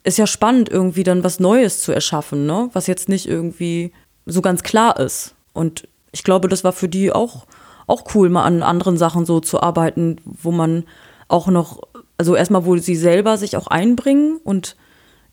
[0.05, 2.71] ist ja spannend, irgendwie dann was Neues zu erschaffen, ne?
[2.73, 3.93] Was jetzt nicht irgendwie
[4.25, 5.35] so ganz klar ist.
[5.53, 7.47] Und ich glaube, das war für die auch,
[7.89, 10.85] auch cool, mal an anderen Sachen so zu arbeiten, wo man
[11.27, 11.83] auch noch,
[12.19, 14.77] also erstmal, wo sie selber sich auch einbringen und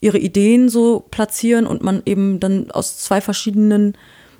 [0.02, 3.96] ihre Ideen so platzieren und man eben dann aus zwei verschiedenen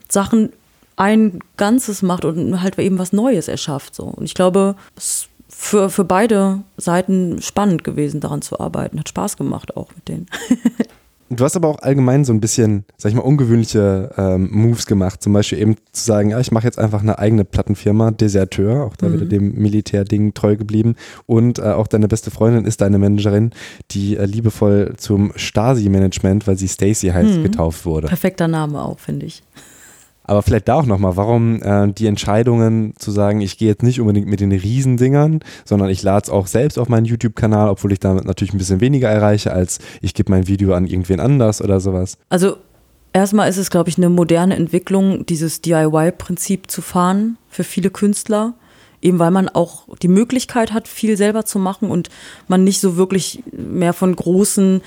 [0.10, 0.52] Sachen
[0.96, 3.96] ein Ganzes macht und halt eben was Neues erschafft.
[3.96, 4.04] So.
[4.04, 9.00] Und ich glaube, es für, für beide Seiten spannend gewesen, daran zu arbeiten.
[9.00, 10.28] Hat Spaß gemacht auch mit denen.
[11.36, 15.22] Du hast aber auch allgemein so ein bisschen, sag ich mal, ungewöhnliche ähm, Moves gemacht.
[15.22, 18.96] Zum Beispiel eben zu sagen, ja, ich mache jetzt einfach eine eigene Plattenfirma, Deserteur, auch
[18.96, 19.14] da mhm.
[19.14, 20.96] wieder dem Militärding treu geblieben.
[21.26, 23.52] Und äh, auch deine beste Freundin ist deine Managerin,
[23.92, 27.44] die äh, liebevoll zum Stasi-Management, weil sie Stacy heißt, mhm.
[27.44, 28.08] getauft wurde.
[28.08, 29.44] Perfekter Name auch, finde ich.
[30.24, 34.00] Aber vielleicht da auch nochmal, warum äh, die Entscheidungen zu sagen, ich gehe jetzt nicht
[34.00, 38.00] unbedingt mit den Riesendingern, sondern ich lade es auch selbst auf meinen YouTube-Kanal, obwohl ich
[38.00, 41.80] damit natürlich ein bisschen weniger erreiche, als ich gebe mein Video an irgendwen anders oder
[41.80, 42.18] sowas.
[42.30, 42.58] Also
[43.12, 48.54] erstmal ist es, glaube ich, eine moderne Entwicklung, dieses DIY-Prinzip zu fahren für viele Künstler.
[49.02, 52.10] Eben weil man auch die Möglichkeit hat, viel selber zu machen und
[52.48, 54.82] man nicht so wirklich mehr von großen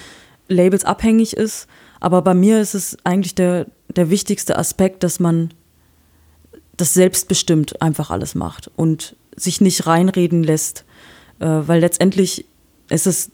[0.49, 1.66] Labels abhängig ist.
[2.01, 5.50] Aber bei mir ist es eigentlich der, der wichtigste Aspekt, dass man
[6.76, 10.85] das selbstbestimmt einfach alles macht und sich nicht reinreden lässt,
[11.40, 12.46] äh, weil letztendlich
[12.88, 13.30] ist es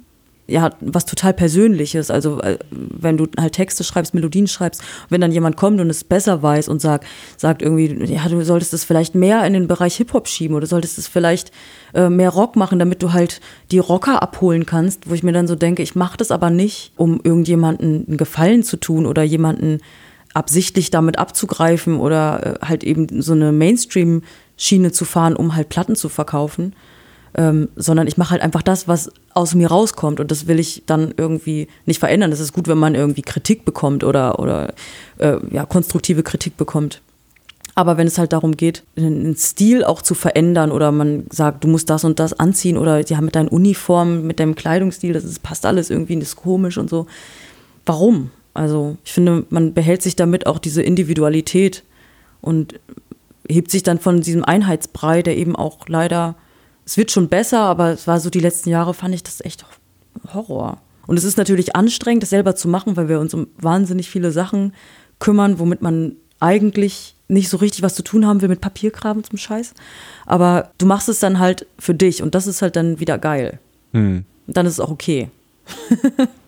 [0.47, 2.11] ja was total Persönliches.
[2.11, 6.05] Also äh, wenn du halt Texte schreibst, Melodien schreibst, wenn dann jemand kommt und es
[6.05, 9.97] besser weiß und sagt, sagt irgendwie, ja, du solltest es vielleicht mehr in den Bereich
[9.97, 11.53] Hip-Hop schieben oder solltest es vielleicht
[11.95, 15.47] äh, mehr Rock machen, damit du halt die Rocker abholen kannst, wo ich mir dann
[15.47, 19.81] so denke, ich mache das aber nicht, um irgendjemanden einen Gefallen zu tun oder jemanden
[20.35, 25.97] absichtlich damit abzugreifen oder äh, halt eben so eine Mainstream-Schiene zu fahren, um halt Platten
[25.97, 26.75] zu verkaufen.
[27.35, 30.83] Ähm, sondern ich mache halt einfach das, was aus mir rauskommt und das will ich
[30.85, 32.31] dann irgendwie nicht verändern.
[32.31, 34.75] Das ist gut, wenn man irgendwie Kritik bekommt oder, oder
[35.17, 37.01] äh, ja, konstruktive Kritik bekommt.
[37.75, 41.69] Aber wenn es halt darum geht, einen Stil auch zu verändern oder man sagt, du
[41.69, 45.25] musst das und das anziehen oder die haben mit deinen Uniformen, mit deinem Kleidungsstil, das
[45.25, 47.07] ist, passt alles irgendwie, das ist komisch und so.
[47.87, 48.31] Warum?
[48.55, 51.85] Also ich finde, man behält sich damit auch diese Individualität
[52.41, 52.79] und
[53.49, 56.37] hebt sich dann von diesem Einheitsbrei, der eben auch leider,
[56.85, 59.65] es wird schon besser, aber es war so die letzten Jahre, fand ich das echt
[60.33, 60.79] Horror.
[61.07, 64.33] Und es ist natürlich anstrengend, das selber zu machen, weil wir uns um wahnsinnig viele
[64.33, 64.73] Sachen
[65.19, 69.39] kümmern, womit man eigentlich nicht so richtig was zu tun haben will mit Papierkram zum
[69.39, 69.75] Scheiß.
[70.27, 73.59] Aber du machst es dann halt für dich und das ist halt dann wieder geil.
[73.93, 74.25] Hm.
[74.47, 75.31] Und dann ist es auch okay.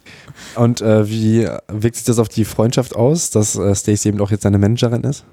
[0.57, 4.31] Und äh, wie wirkt sich das auf die Freundschaft aus, dass äh, Stacey eben auch
[4.31, 5.25] jetzt seine Managerin ist?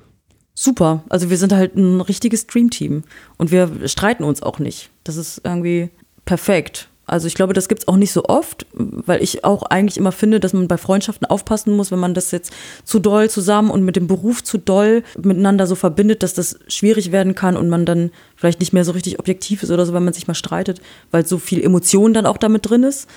[0.54, 1.04] Super.
[1.10, 3.04] Also wir sind halt ein richtiges Dreamteam
[3.38, 4.90] und wir streiten uns auch nicht.
[5.04, 5.90] Das ist irgendwie
[6.26, 6.90] perfekt.
[7.12, 10.14] Also ich glaube, das gibt es auch nicht so oft, weil ich auch eigentlich immer
[10.14, 12.54] finde, dass man bei Freundschaften aufpassen muss, wenn man das jetzt
[12.86, 17.12] zu doll zusammen und mit dem Beruf zu doll miteinander so verbindet, dass das schwierig
[17.12, 20.06] werden kann und man dann vielleicht nicht mehr so richtig objektiv ist oder so, wenn
[20.06, 23.10] man sich mal streitet, weil so viel Emotion dann auch damit drin ist.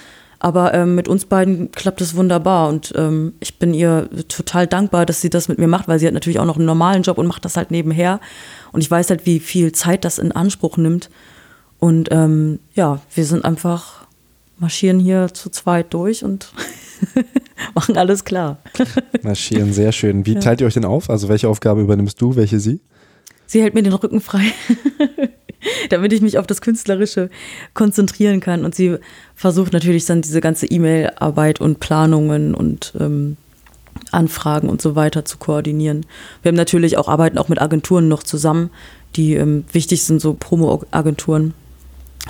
[0.44, 5.06] Aber ähm, mit uns beiden klappt es wunderbar und ähm, ich bin ihr total dankbar,
[5.06, 7.16] dass sie das mit mir macht, weil sie hat natürlich auch noch einen normalen Job
[7.16, 8.20] und macht das halt nebenher.
[8.70, 11.08] Und ich weiß halt, wie viel Zeit das in Anspruch nimmt.
[11.78, 14.06] Und ähm, ja, wir sind einfach,
[14.58, 16.52] marschieren hier zu zweit durch und
[17.74, 18.58] machen alles klar.
[19.22, 20.26] marschieren, sehr schön.
[20.26, 21.08] Wie teilt ihr euch denn auf?
[21.08, 22.80] Also welche Aufgabe übernimmst du, welche sie?
[23.46, 24.44] Sie hält mir den Rücken frei.
[25.90, 27.30] damit ich mich auf das Künstlerische
[27.74, 28.64] konzentrieren kann.
[28.64, 28.96] Und sie
[29.34, 33.36] versucht natürlich dann diese ganze E-Mail-Arbeit und Planungen und ähm,
[34.10, 36.06] Anfragen und so weiter zu koordinieren.
[36.42, 38.70] Wir haben natürlich auch arbeiten auch mit Agenturen noch zusammen,
[39.16, 41.54] die ähm, wichtig sind, so Promo-Agenturen,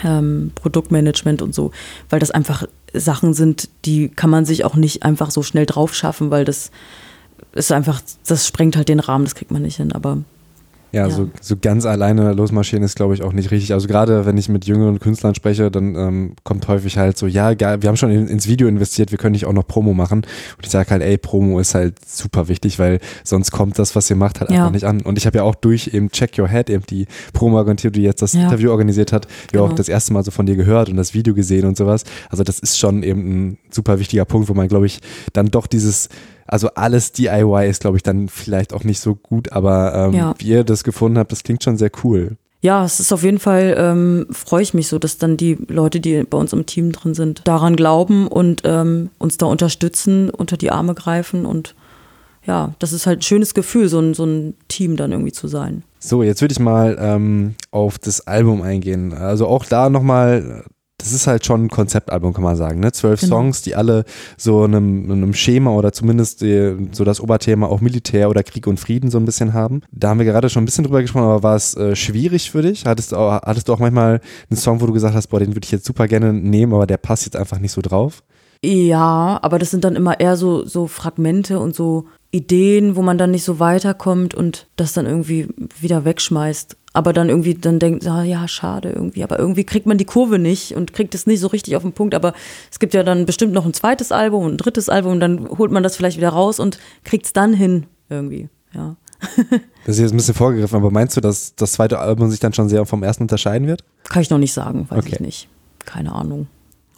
[0.02, 1.70] ähm, Produktmanagement und so,
[2.11, 5.94] weil das einfach Sachen sind, die kann man sich auch nicht einfach so schnell drauf
[5.94, 6.70] schaffen, weil das
[7.52, 9.92] ist einfach, das sprengt halt den Rahmen, das kriegt man nicht hin.
[9.92, 10.18] Aber
[10.94, 13.72] ja, ja, So, so ganz alleine losmarschieren ist, glaube ich, auch nicht richtig.
[13.72, 17.54] Also gerade wenn ich mit jüngeren Künstlern spreche, dann ähm, kommt häufig halt so, ja,
[17.54, 20.18] geil, wir haben schon in, ins Video investiert, wir können nicht auch noch Promo machen.
[20.18, 24.09] Und ich sage halt, ey, Promo ist halt super wichtig, weil sonst kommt das, was
[24.09, 24.59] ihr macht, halt ja.
[24.59, 25.00] einfach nicht an.
[25.00, 28.22] Und ich habe ja auch durch eben Check Your Head, eben die Promo-Agentur, die jetzt
[28.22, 28.44] das ja.
[28.44, 29.64] Interview organisiert hat, ja genau.
[29.64, 32.04] auch das erste Mal so von dir gehört und das Video gesehen und sowas.
[32.30, 35.00] Also das ist schon eben ein super wichtiger Punkt, wo man, glaube ich,
[35.33, 36.09] dann doch dieses
[36.55, 40.35] also alles DIY ist, glaube ich, dann vielleicht auch nicht so gut, aber ähm, ja.
[40.38, 42.37] wie ihr das gefunden habt, das klingt schon sehr cool.
[42.61, 45.99] ja, es ist auf jeden Fall, ähm, freue ich mich so, dass dann die Leute,
[45.99, 50.57] die bei uns im Team drin sind, daran glauben und ähm, uns da unterstützen, unter
[50.57, 51.75] die Arme greifen und
[52.47, 55.49] ja, das ist halt ein schönes Gefühl, so ein, so ein Team dann irgendwie zu
[55.49, 55.83] sein.
[55.99, 59.12] So, jetzt würde ich mal ähm, auf das Album eingehen.
[59.12, 60.62] Also auch da nochmal
[60.98, 62.80] das ist halt schon ein Konzeptalbum, kann man sagen.
[62.80, 62.92] Ne?
[62.92, 63.37] Zwölf genau.
[63.37, 64.04] Songs, die alle
[64.37, 68.78] so einem, einem Schema oder zumindest die, so das Oberthema auch Militär oder Krieg und
[68.78, 69.83] Frieden so ein bisschen haben.
[69.90, 72.62] Da haben wir gerade schon ein bisschen drüber gesprochen, aber war es äh, schwierig für
[72.62, 72.85] dich?
[72.87, 75.54] Hattest du, auch, hattest du auch manchmal einen Song, wo du gesagt hast, boah, den
[75.54, 78.22] würde ich jetzt super gerne nehmen, aber der passt jetzt einfach nicht so drauf?
[78.64, 83.18] Ja, aber das sind dann immer eher so, so Fragmente und so Ideen, wo man
[83.18, 85.48] dann nicht so weiterkommt und das dann irgendwie
[85.80, 86.76] wieder wegschmeißt.
[86.94, 89.24] Aber dann irgendwie dann denkt, ah, ja, schade irgendwie.
[89.24, 91.92] Aber irgendwie kriegt man die Kurve nicht und kriegt es nicht so richtig auf den
[91.92, 92.14] Punkt.
[92.14, 92.33] Aber
[92.70, 95.48] es gibt ja dann bestimmt noch ein zweites Album und ein drittes Album und dann
[95.59, 98.48] holt man das vielleicht wieder raus und kriegt es dann hin irgendwie.
[98.72, 98.96] Ja.
[99.87, 102.54] Das ist jetzt ein bisschen vorgegriffen, aber meinst du, dass das zweite Album sich dann
[102.54, 103.85] schon sehr vom ersten unterscheiden wird?
[104.04, 105.11] Kann ich noch nicht sagen, weiß okay.
[105.12, 105.48] ich nicht.
[105.85, 106.46] Keine Ahnung.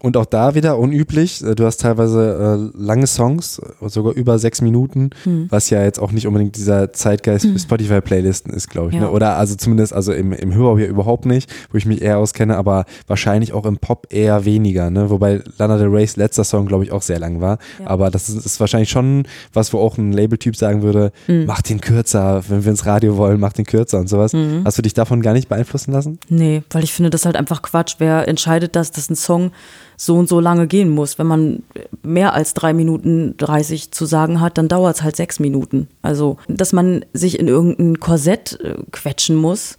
[0.06, 1.42] Und auch da wieder unüblich.
[1.42, 5.48] Äh, du hast teilweise äh, lange Songs, äh, sogar über sechs Minuten, hm.
[5.50, 7.54] was ja jetzt auch nicht unbedingt dieser Zeitgeist hm.
[7.54, 8.94] für Spotify-Playlisten ist, glaube ich.
[8.94, 9.00] Ne?
[9.00, 9.06] Ja.
[9.06, 9.10] Ne?
[9.10, 12.56] Oder also zumindest also im, im Hörau hier überhaupt nicht, wo ich mich eher auskenne,
[12.56, 14.90] aber wahrscheinlich auch im Pop eher weniger.
[14.90, 15.10] Ne?
[15.10, 17.58] Wobei Lana Del Rey's letzter Song, glaube ich, auch sehr lang war.
[17.80, 17.88] Ja.
[17.88, 21.46] Aber das ist, ist, wahrscheinlich schon was, wo auch ein Labeltyp sagen würde, hm.
[21.46, 24.34] mach den kürzer, wenn wir ins Radio wollen, mach den kürzer und sowas.
[24.34, 24.62] Mhm.
[24.64, 26.20] Hast du dich davon gar nicht beeinflussen lassen?
[26.28, 27.96] Nee, weil ich finde das halt einfach Quatsch.
[27.98, 29.50] Wer entscheidet das, dass ein Song
[29.96, 31.18] so und so lange gehen muss.
[31.18, 31.62] Wenn man
[32.02, 35.88] mehr als drei Minuten 30 zu sagen hat, dann dauert es halt sechs Minuten.
[36.02, 39.78] Also, dass man sich in irgendein Korsett äh, quetschen muss,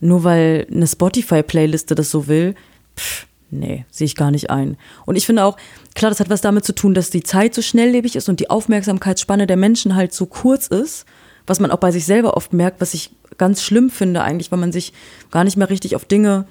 [0.00, 2.54] nur weil eine Spotify-Playliste das so will,
[2.96, 4.76] pff, nee, sehe ich gar nicht ein.
[5.04, 5.56] Und ich finde auch,
[5.94, 8.50] klar, das hat was damit zu tun, dass die Zeit so schnelllebig ist und die
[8.50, 11.06] Aufmerksamkeitsspanne der Menschen halt so kurz ist,
[11.46, 14.58] was man auch bei sich selber oft merkt, was ich ganz schlimm finde eigentlich, weil
[14.58, 14.92] man sich
[15.30, 16.46] gar nicht mehr richtig auf Dinge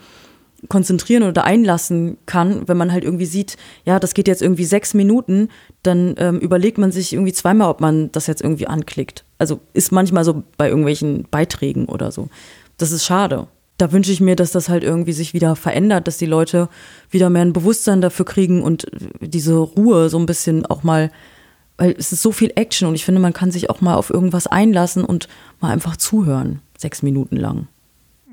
[0.70, 4.94] konzentrieren oder einlassen kann, wenn man halt irgendwie sieht, ja, das geht jetzt irgendwie sechs
[4.94, 5.50] Minuten,
[5.84, 9.26] dann ähm, überlegt man sich irgendwie zweimal, ob man das jetzt irgendwie anklickt.
[9.38, 12.30] Also ist manchmal so bei irgendwelchen Beiträgen oder so.
[12.78, 13.48] Das ist schade.
[13.78, 16.70] Da wünsche ich mir, dass das halt irgendwie sich wieder verändert, dass die Leute
[17.10, 18.88] wieder mehr ein Bewusstsein dafür kriegen und
[19.20, 21.12] diese Ruhe so ein bisschen auch mal,
[21.78, 24.10] weil es ist so viel Action und ich finde, man kann sich auch mal auf
[24.10, 25.28] irgendwas einlassen und
[25.60, 27.68] mal einfach zuhören, sechs Minuten lang.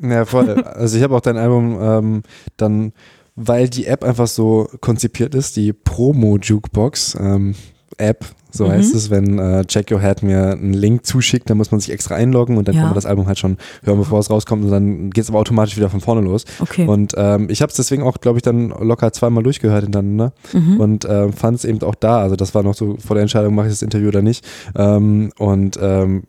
[0.00, 0.62] Ja, voll.
[0.62, 2.22] Also ich habe auch dein Album ähm,
[2.57, 2.92] dann,
[3.37, 7.55] weil die App einfach so konzipiert ist, die Promo Jukebox ähm,
[7.98, 8.72] App, so mhm.
[8.72, 11.90] heißt es, wenn äh, Check Your Head mir einen Link zuschickt, dann muss man sich
[11.90, 12.83] extra einloggen und dann ja.
[12.83, 15.38] kann man das Album halt schon hören, bevor es rauskommt und dann geht es aber
[15.38, 16.44] automatisch wieder von vorne los.
[16.61, 16.87] Okay.
[16.87, 20.81] Und ähm, ich habe es deswegen auch, glaube ich, dann locker zweimal durchgehört hintereinander mhm.
[20.81, 22.20] und äh, fand es eben auch da.
[22.20, 24.44] Also das war noch so vor der Entscheidung, mache ich das Interview oder nicht.
[24.76, 26.24] Ähm, und ähm,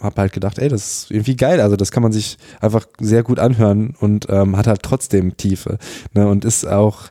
[0.00, 1.60] habe halt gedacht, ey, das ist irgendwie geil.
[1.60, 5.78] Also das kann man sich einfach sehr gut anhören und ähm, hat halt trotzdem Tiefe.
[6.14, 6.28] Ne?
[6.28, 7.10] Und ist auch,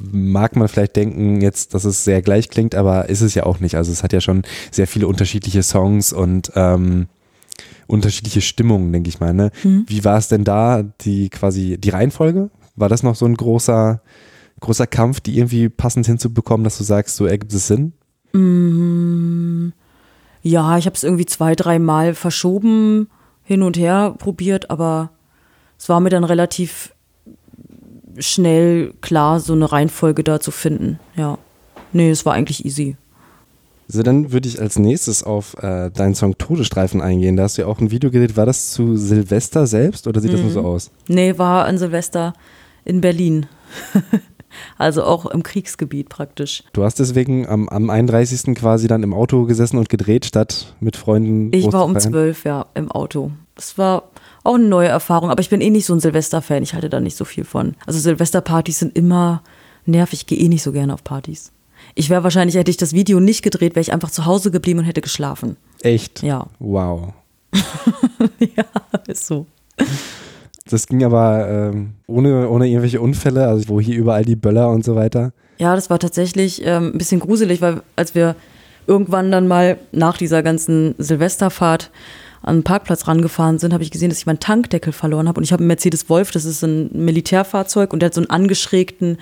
[0.00, 3.60] mag man vielleicht denken jetzt, dass es sehr gleich klingt, aber ist es ja auch
[3.60, 3.76] nicht.
[3.76, 7.06] Also es hat ja schon sehr viele unterschiedliche Songs und ähm,
[7.86, 9.34] unterschiedliche Stimmungen, denke ich mal.
[9.34, 9.50] Ne?
[9.64, 9.84] Mhm.
[9.86, 12.50] Wie war es denn da, die quasi die Reihenfolge?
[12.76, 14.00] War das noch so ein großer,
[14.60, 17.92] großer Kampf, die irgendwie passend hinzubekommen, dass du sagst, so ergibt es Sinn?
[18.32, 19.72] Mhm.
[20.42, 23.08] Ja, ich habe es irgendwie zwei, drei Mal verschoben,
[23.44, 25.10] hin und her probiert, aber
[25.78, 26.94] es war mir dann relativ
[28.18, 30.98] schnell klar, so eine Reihenfolge da zu finden.
[31.16, 31.38] Ja.
[31.92, 32.96] Nee, es war eigentlich easy.
[33.88, 37.36] So, dann würde ich als nächstes auf äh, deinen Song Todesstreifen eingehen.
[37.36, 38.36] Da hast du ja auch ein Video gedreht.
[38.36, 40.36] War das zu Silvester selbst oder sieht mhm.
[40.36, 40.66] das nur so mhm.
[40.66, 40.90] aus?
[41.08, 42.34] Nee, war an Silvester
[42.84, 43.46] in Berlin.
[44.78, 46.62] Also auch im Kriegsgebiet praktisch.
[46.72, 48.54] Du hast deswegen am, am 31.
[48.54, 51.52] quasi dann im Auto gesessen und gedreht, statt mit Freunden.
[51.52, 53.30] Ich war um zwölf, ja, im Auto.
[53.54, 54.04] Das war
[54.42, 56.62] auch eine neue Erfahrung, aber ich bin eh nicht so ein Silvester-Fan.
[56.62, 57.74] Ich halte da nicht so viel von.
[57.86, 59.42] Also Silvesterpartys sind immer
[59.84, 60.20] nervig.
[60.20, 61.52] Ich gehe eh nicht so gerne auf Partys.
[61.94, 64.80] Ich wäre wahrscheinlich, hätte ich das Video nicht gedreht, wäre ich einfach zu Hause geblieben
[64.80, 65.56] und hätte geschlafen.
[65.82, 66.22] Echt?
[66.22, 66.46] Ja.
[66.58, 67.12] Wow.
[68.38, 68.64] ja,
[69.06, 69.46] ist so.
[70.70, 74.84] Das ging aber ähm, ohne, ohne irgendwelche Unfälle, also wo hier überall die Böller und
[74.84, 75.32] so weiter.
[75.58, 78.36] Ja, das war tatsächlich ähm, ein bisschen gruselig, weil als wir
[78.86, 81.90] irgendwann dann mal nach dieser ganzen Silvesterfahrt
[82.42, 85.38] an den Parkplatz rangefahren sind, habe ich gesehen, dass ich meinen Tankdeckel verloren habe.
[85.38, 88.30] Und ich habe einen Mercedes Wolf, das ist ein Militärfahrzeug und der hat so einen
[88.30, 89.18] angeschrägten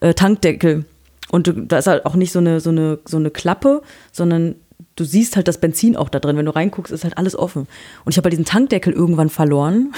[0.00, 0.84] äh, Tankdeckel.
[1.30, 3.82] Und da ist halt auch nicht so eine, so, eine, so eine Klappe,
[4.12, 4.54] sondern
[4.96, 6.36] du siehst halt das Benzin auch da drin.
[6.36, 7.66] Wenn du reinguckst, ist halt alles offen.
[8.04, 9.92] Und ich habe halt diesen Tankdeckel irgendwann verloren.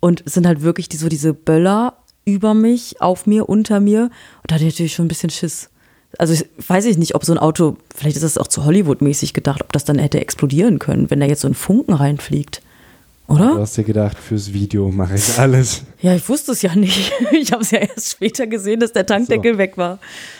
[0.00, 4.02] Und es sind halt wirklich die, so diese Böller über mich, auf mir, unter mir.
[4.02, 5.70] Und da hatte ich natürlich schon ein bisschen Schiss.
[6.18, 9.32] Also ich, weiß ich nicht, ob so ein Auto, vielleicht ist das auch zu Hollywood-mäßig
[9.32, 12.62] gedacht, ob das dann hätte explodieren können, wenn da jetzt so ein Funken reinfliegt.
[13.28, 13.54] Oder?
[13.54, 15.82] Du hast dir gedacht, fürs Video mache ich alles.
[16.00, 17.12] Ja, ich wusste es ja nicht.
[17.32, 19.58] Ich habe es ja erst später gesehen, dass der Tankdeckel so.
[19.58, 19.98] weg war.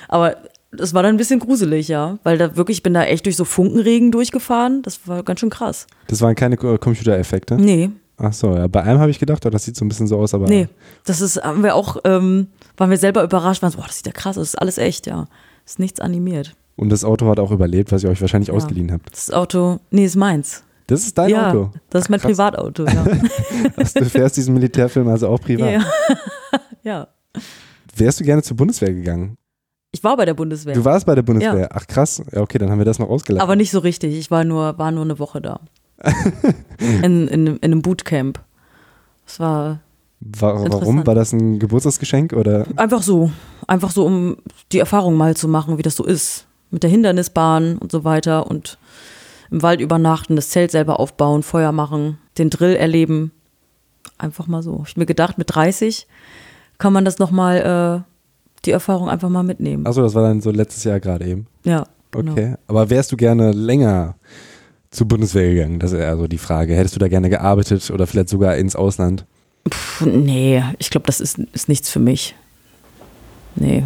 [0.09, 0.37] Aber
[0.79, 2.19] es war dann ein bisschen gruselig, ja.
[2.23, 4.83] Weil da wirklich, ich bin da echt durch so Funkenregen durchgefahren.
[4.83, 5.87] Das war ganz schön krass.
[6.07, 7.57] Das waren keine Computereffekte?
[7.57, 7.91] Nee.
[8.19, 8.67] Ach so, ja.
[8.67, 10.47] Bei einem habe ich gedacht, oh, das sieht so ein bisschen so aus, aber.
[10.47, 10.69] Nee,
[11.05, 14.07] das ist, haben wir auch, ähm, waren wir selber überrascht, waren so, boah, das sieht
[14.07, 15.27] ja krass aus, das ist alles echt, ja.
[15.65, 16.55] Ist nichts animiert.
[16.77, 18.55] Und das Auto hat auch überlebt, was ihr euch wahrscheinlich ja.
[18.55, 19.11] ausgeliehen habt.
[19.13, 20.63] Das Auto, nee, ist meins.
[20.87, 21.71] Das ist dein ja, Auto?
[21.91, 22.31] Das ist mein Krass.
[22.31, 23.05] Privatauto, ja.
[23.95, 25.73] du fährst diesen Militärfilm also auch privat?
[25.73, 25.85] Ja.
[26.85, 27.09] ja.
[27.97, 29.37] Wärst du gerne zur Bundeswehr gegangen?
[29.91, 30.75] Ich war bei der Bundeswehr.
[30.75, 31.63] Du warst bei der Bundeswehr?
[31.63, 31.69] Ja.
[31.71, 32.23] Ach krass.
[32.31, 33.43] Ja, okay, dann haben wir das noch ausgelassen.
[33.43, 34.15] Aber nicht so richtig.
[34.15, 35.61] Ich war nur, war nur eine Woche da.
[36.79, 38.41] in, in, in einem Bootcamp.
[39.27, 39.81] Es war.
[40.21, 41.07] war warum?
[41.07, 42.67] War das ein Geburtstagsgeschenk oder?
[42.77, 43.31] Einfach so.
[43.67, 44.37] Einfach so, um
[44.73, 46.47] die Erfahrung mal zu machen, wie das so ist.
[46.71, 48.79] Mit der Hindernisbahn und so weiter und
[49.51, 53.31] im Wald übernachten, das Zelt selber aufbauen, Feuer machen, den Drill erleben.
[54.19, 54.83] Einfach mal so.
[54.85, 56.07] Ich habe mir gedacht, mit 30
[56.79, 59.87] kann man das nochmal, äh, die Erfahrung einfach mal mitnehmen.
[59.87, 61.47] Achso, das war dann so letztes Jahr gerade eben.
[61.65, 61.87] Ja.
[62.11, 62.33] Genau.
[62.33, 62.55] Okay.
[62.67, 64.17] Aber wärst du gerne länger
[64.91, 65.79] zur Bundeswehr gegangen?
[65.79, 66.75] Das ist also die Frage.
[66.75, 69.25] Hättest du da gerne gearbeitet oder vielleicht sogar ins Ausland?
[69.69, 72.35] Puh, nee, ich glaube, das ist, ist nichts für mich.
[73.57, 73.85] Nee.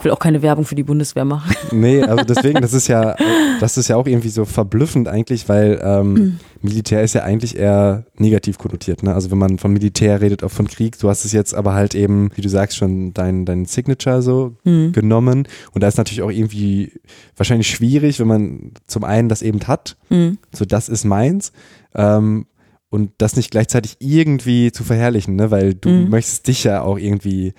[0.00, 1.54] Ich will auch keine Werbung für die Bundeswehr machen.
[1.72, 3.14] Nee, also deswegen, das ist ja,
[3.60, 6.40] das ist ja auch irgendwie so verblüffend eigentlich, weil ähm, mhm.
[6.62, 9.02] Militär ist ja eigentlich eher negativ konnotiert.
[9.02, 9.14] Ne?
[9.14, 11.94] Also wenn man von Militär redet, auch von Krieg, du hast es jetzt aber halt
[11.94, 14.92] eben, wie du sagst, schon dein, dein Signature so mhm.
[14.92, 15.46] genommen.
[15.72, 16.92] Und da ist natürlich auch irgendwie
[17.36, 20.38] wahrscheinlich schwierig, wenn man zum einen das eben hat, mhm.
[20.50, 21.52] so das ist meins.
[21.94, 22.46] Ähm,
[22.88, 25.50] und das nicht gleichzeitig irgendwie zu verherrlichen, ne?
[25.50, 26.08] weil du mhm.
[26.08, 27.54] möchtest dich ja auch irgendwie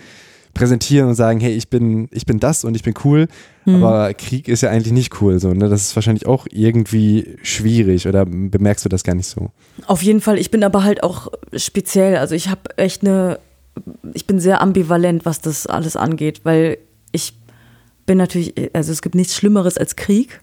[0.54, 3.28] präsentieren und sagen, hey, ich bin, ich bin das und ich bin cool.
[3.66, 3.84] Mhm.
[3.84, 5.40] Aber Krieg ist ja eigentlich nicht cool.
[5.40, 5.70] So, ne?
[5.70, 9.52] Das ist wahrscheinlich auch irgendwie schwierig oder bemerkst du das gar nicht so?
[9.88, 10.38] Auf jeden Fall.
[10.38, 12.18] Ich bin aber halt auch speziell.
[12.18, 13.40] Also ich habe echt eine,
[14.14, 16.78] ich bin sehr ambivalent, was das alles angeht, weil
[17.12, 17.34] ich
[18.06, 20.42] bin natürlich, also es gibt nichts Schlimmeres als Krieg.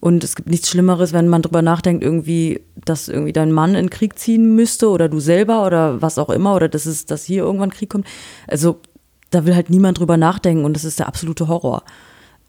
[0.00, 3.86] Und es gibt nichts Schlimmeres, wenn man drüber nachdenkt, irgendwie, dass irgendwie dein Mann in
[3.86, 7.24] den Krieg ziehen müsste oder du selber oder was auch immer oder dass es, dass
[7.24, 8.06] hier irgendwann Krieg kommt.
[8.46, 8.80] Also
[9.34, 11.82] da will halt niemand drüber nachdenken und das ist der absolute Horror.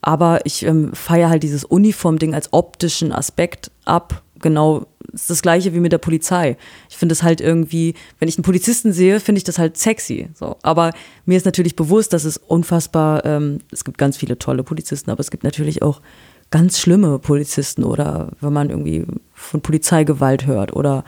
[0.02, 4.22] Aber ich ähm, feiere halt dieses Uniform-Ding als optischen Aspekt ab.
[4.40, 6.58] Genau, ist das gleiche wie mit der Polizei.
[6.90, 10.30] Ich finde es halt irgendwie, wenn ich einen Polizisten sehe, finde ich das halt sexy.
[10.36, 10.58] So.
[10.62, 10.92] Aber
[11.26, 15.22] mir ist natürlich bewusst, dass es unfassbar, ähm, es gibt ganz viele tolle Polizisten, aber
[15.22, 16.02] es gibt natürlich auch
[16.52, 21.04] ganz schlimme Polizisten oder wenn man irgendwie von Polizeigewalt hört oder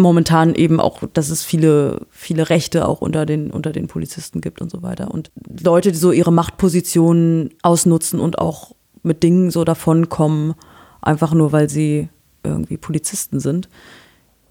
[0.00, 4.60] momentan eben auch, dass es viele, viele Rechte auch unter den, unter den Polizisten gibt
[4.60, 5.10] und so weiter.
[5.10, 5.30] Und
[5.62, 10.54] Leute, die so ihre Machtpositionen ausnutzen und auch mit Dingen so davonkommen,
[11.00, 12.08] einfach nur weil sie
[12.42, 13.68] irgendwie Polizisten sind.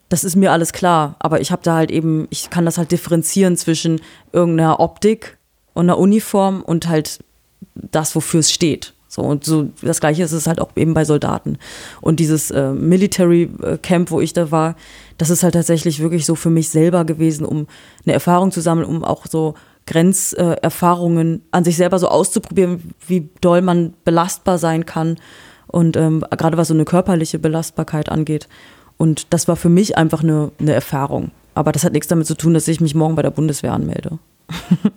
[0.10, 2.92] Das ist mir alles klar, aber ich habe da halt eben, ich kann das halt
[2.92, 4.00] differenzieren zwischen
[4.32, 5.38] irgendeiner Optik
[5.74, 7.20] und einer Uniform und halt
[7.76, 8.94] das, wofür es steht.
[9.10, 11.58] So, und so das gleiche ist es halt auch eben bei Soldaten.
[12.02, 14.76] Und dieses äh, Military äh, Camp, wo ich da war,
[15.18, 17.68] das ist halt tatsächlich wirklich so für mich selber gewesen, um
[18.06, 19.56] eine Erfahrung zu sammeln, um auch so
[19.88, 25.16] Grenzerfahrungen äh, an sich selber so auszuprobieren, wie doll man belastbar sein kann.
[25.68, 28.48] Und ähm, gerade was so eine körperliche Belastbarkeit angeht.
[28.98, 31.32] Und das war für mich einfach eine, eine Erfahrung.
[31.56, 34.20] Aber das hat nichts damit zu tun, dass ich mich morgen bei der Bundeswehr anmelde.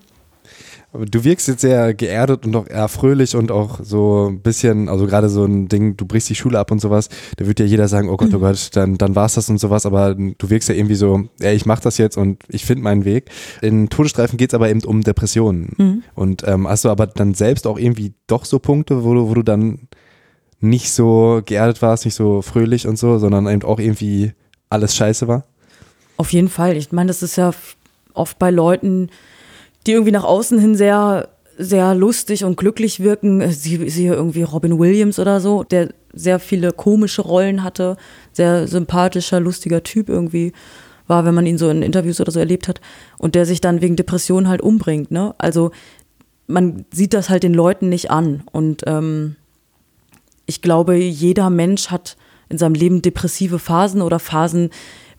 [0.92, 5.06] Du wirkst jetzt sehr geerdet und auch eher fröhlich und auch so ein bisschen, also
[5.06, 7.86] gerade so ein Ding, du brichst die Schule ab und sowas, da wird ja jeder
[7.86, 10.74] sagen, oh Gott, oh Gott, dann, dann war's das und sowas, aber du wirkst ja
[10.74, 13.30] irgendwie so, ey, ich mach das jetzt und ich finde meinen Weg.
[13.62, 15.74] In Todesstreifen geht's aber eben um Depressionen.
[15.76, 16.02] Mhm.
[16.16, 19.34] Und ähm, hast du aber dann selbst auch irgendwie doch so Punkte, wo du, wo
[19.34, 19.86] du dann
[20.58, 24.32] nicht so geerdet warst, nicht so fröhlich und so, sondern eben auch irgendwie
[24.70, 25.44] alles scheiße war?
[26.16, 26.76] Auf jeden Fall.
[26.76, 27.52] Ich meine, das ist ja
[28.12, 29.08] oft bei Leuten,
[29.86, 33.50] die irgendwie nach außen hin sehr, sehr lustig und glücklich wirken.
[33.50, 37.96] Sie, sie irgendwie Robin Williams oder so, der sehr viele komische Rollen hatte,
[38.32, 40.52] sehr sympathischer, lustiger Typ irgendwie
[41.06, 42.80] war, wenn man ihn so in Interviews oder so erlebt hat
[43.18, 45.10] und der sich dann wegen Depressionen halt umbringt.
[45.10, 45.34] Ne?
[45.38, 45.72] Also
[46.46, 49.36] man sieht das halt den Leuten nicht an und ähm,
[50.46, 52.16] ich glaube, jeder Mensch hat
[52.48, 54.70] in seinem Leben depressive Phasen oder Phasen,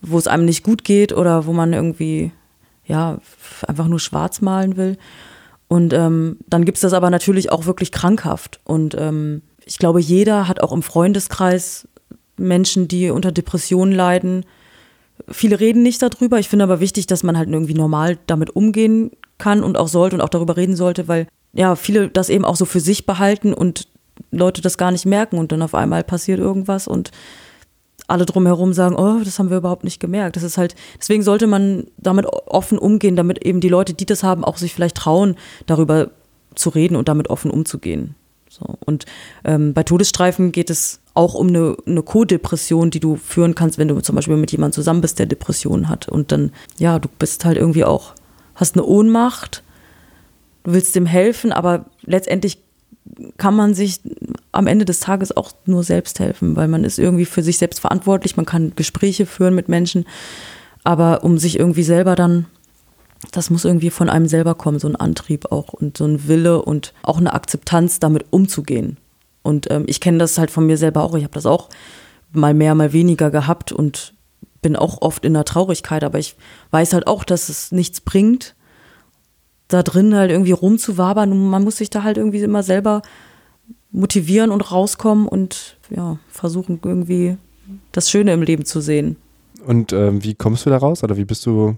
[0.01, 2.31] wo es einem nicht gut geht oder wo man irgendwie
[2.85, 3.19] ja,
[3.67, 4.97] einfach nur schwarz malen will.
[5.67, 8.59] Und ähm, dann gibt es das aber natürlich auch wirklich krankhaft.
[8.65, 11.87] Und ähm, ich glaube, jeder hat auch im Freundeskreis
[12.37, 14.45] Menschen, die unter Depressionen leiden.
[15.29, 16.39] Viele reden nicht darüber.
[16.39, 20.15] Ich finde aber wichtig, dass man halt irgendwie normal damit umgehen kann und auch sollte
[20.15, 23.53] und auch darüber reden sollte, weil ja, viele das eben auch so für sich behalten
[23.53, 23.87] und
[24.31, 27.11] Leute das gar nicht merken und dann auf einmal passiert irgendwas und
[28.07, 30.35] alle drumherum sagen, oh, das haben wir überhaupt nicht gemerkt.
[30.35, 34.23] Das ist halt, deswegen sollte man damit offen umgehen, damit eben die Leute, die das
[34.23, 35.35] haben, auch sich vielleicht trauen,
[35.65, 36.11] darüber
[36.55, 38.15] zu reden und damit offen umzugehen.
[38.49, 38.65] So.
[38.85, 39.05] Und
[39.45, 43.87] ähm, bei Todesstreifen geht es auch um eine, eine Co-Depression, die du führen kannst, wenn
[43.87, 46.09] du zum Beispiel mit jemandem zusammen bist, der Depressionen hat.
[46.09, 48.13] Und dann, ja, du bist halt irgendwie auch,
[48.55, 49.63] hast eine Ohnmacht,
[50.63, 52.61] du willst dem helfen, aber letztendlich
[53.37, 54.01] kann man sich
[54.51, 57.79] am Ende des Tages auch nur selbst helfen, weil man ist irgendwie für sich selbst
[57.79, 60.05] verantwortlich, man kann Gespräche führen mit Menschen,
[60.83, 62.45] aber um sich irgendwie selber dann,
[63.31, 66.61] das muss irgendwie von einem selber kommen, so ein Antrieb auch und so ein Wille
[66.61, 68.97] und auch eine Akzeptanz, damit umzugehen.
[69.43, 71.69] Und ähm, ich kenne das halt von mir selber auch, ich habe das auch
[72.31, 74.13] mal mehr, mal weniger gehabt und
[74.61, 76.35] bin auch oft in der Traurigkeit, aber ich
[76.71, 78.55] weiß halt auch, dass es nichts bringt,
[79.73, 81.49] da drin halt irgendwie rumzuwabern.
[81.49, 83.01] Man muss sich da halt irgendwie immer selber
[83.91, 87.37] motivieren und rauskommen und ja, versuchen irgendwie
[87.91, 89.17] das Schöne im Leben zu sehen.
[89.65, 91.03] Und ähm, wie kommst du da raus?
[91.03, 91.77] Oder wie bist du,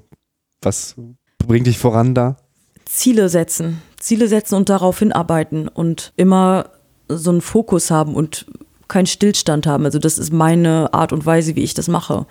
[0.61, 0.95] was
[1.39, 2.37] bringt dich voran da?
[2.85, 3.81] Ziele setzen.
[3.99, 6.69] Ziele setzen und darauf hinarbeiten und immer
[7.07, 8.45] so einen Fokus haben und
[8.87, 9.85] keinen Stillstand haben.
[9.85, 12.25] Also das ist meine Art und Weise, wie ich das mache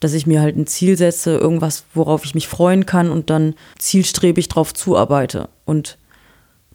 [0.00, 3.54] dass ich mir halt ein Ziel setze, irgendwas, worauf ich mich freuen kann und dann
[3.78, 5.48] zielstrebig drauf zuarbeite.
[5.64, 5.98] Und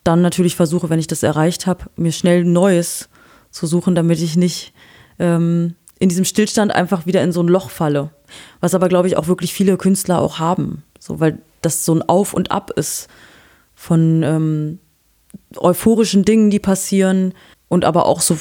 [0.03, 3.09] dann natürlich versuche, wenn ich das erreicht habe, mir schnell Neues
[3.51, 4.73] zu suchen, damit ich nicht
[5.19, 8.11] ähm, in diesem Stillstand einfach wieder in so ein Loch falle.
[8.59, 10.83] Was aber, glaube ich, auch wirklich viele Künstler auch haben.
[10.99, 13.07] So, weil das so ein Auf und Ab ist
[13.75, 14.79] von ähm,
[15.57, 17.33] euphorischen Dingen, die passieren
[17.69, 18.37] und aber auch so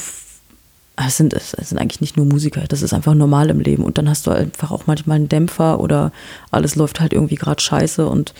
[0.96, 3.84] es sind, es sind eigentlich nicht nur Musiker, das ist einfach normal im Leben.
[3.84, 6.12] Und dann hast du einfach auch manchmal einen Dämpfer oder
[6.50, 8.34] alles läuft halt irgendwie gerade scheiße und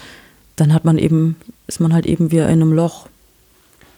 [0.56, 1.36] dann hat man eben,
[1.66, 3.08] ist man halt eben wieder in einem Loch.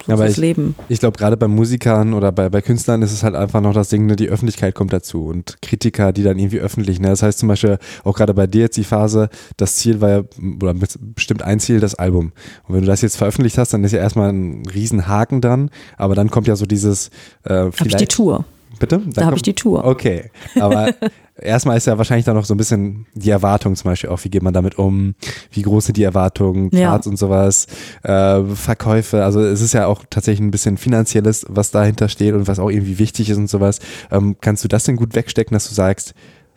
[0.07, 0.75] So Aber ich, Leben.
[0.89, 3.89] ich glaube, gerade bei Musikern oder bei, bei Künstlern ist es halt einfach noch das
[3.89, 7.01] Ding, ne, die Öffentlichkeit kommt dazu und Kritiker, die dann irgendwie öffentlich.
[7.01, 7.09] Ne?
[7.09, 10.23] Das heißt zum Beispiel auch gerade bei dir jetzt die Phase, das Ziel war ja,
[10.63, 12.33] oder bestimmt ein Ziel, das Album.
[12.67, 16.15] Und wenn du das jetzt veröffentlicht hast, dann ist ja erstmal ein Riesenhaken dran, aber
[16.15, 17.09] dann kommt ja so dieses
[17.45, 18.45] äh, vielleicht, Hab ich die Tour.
[18.79, 19.01] Bitte?
[19.15, 19.85] Da habe ich die Tour.
[19.85, 20.93] Okay, aber
[21.37, 24.31] erstmal ist ja wahrscheinlich dann noch so ein bisschen die Erwartung zum Beispiel auch, wie
[24.31, 25.15] geht man damit um,
[25.51, 27.11] wie groß sind die Erwartungen, Charts ja.
[27.11, 27.67] und sowas,
[28.03, 32.47] äh, Verkäufe, also es ist ja auch tatsächlich ein bisschen finanzielles, was dahinter steht und
[32.47, 33.81] was auch irgendwie wichtig ist und sowas.
[34.11, 36.15] Ähm, kannst du das denn gut wegstecken, dass du sagst,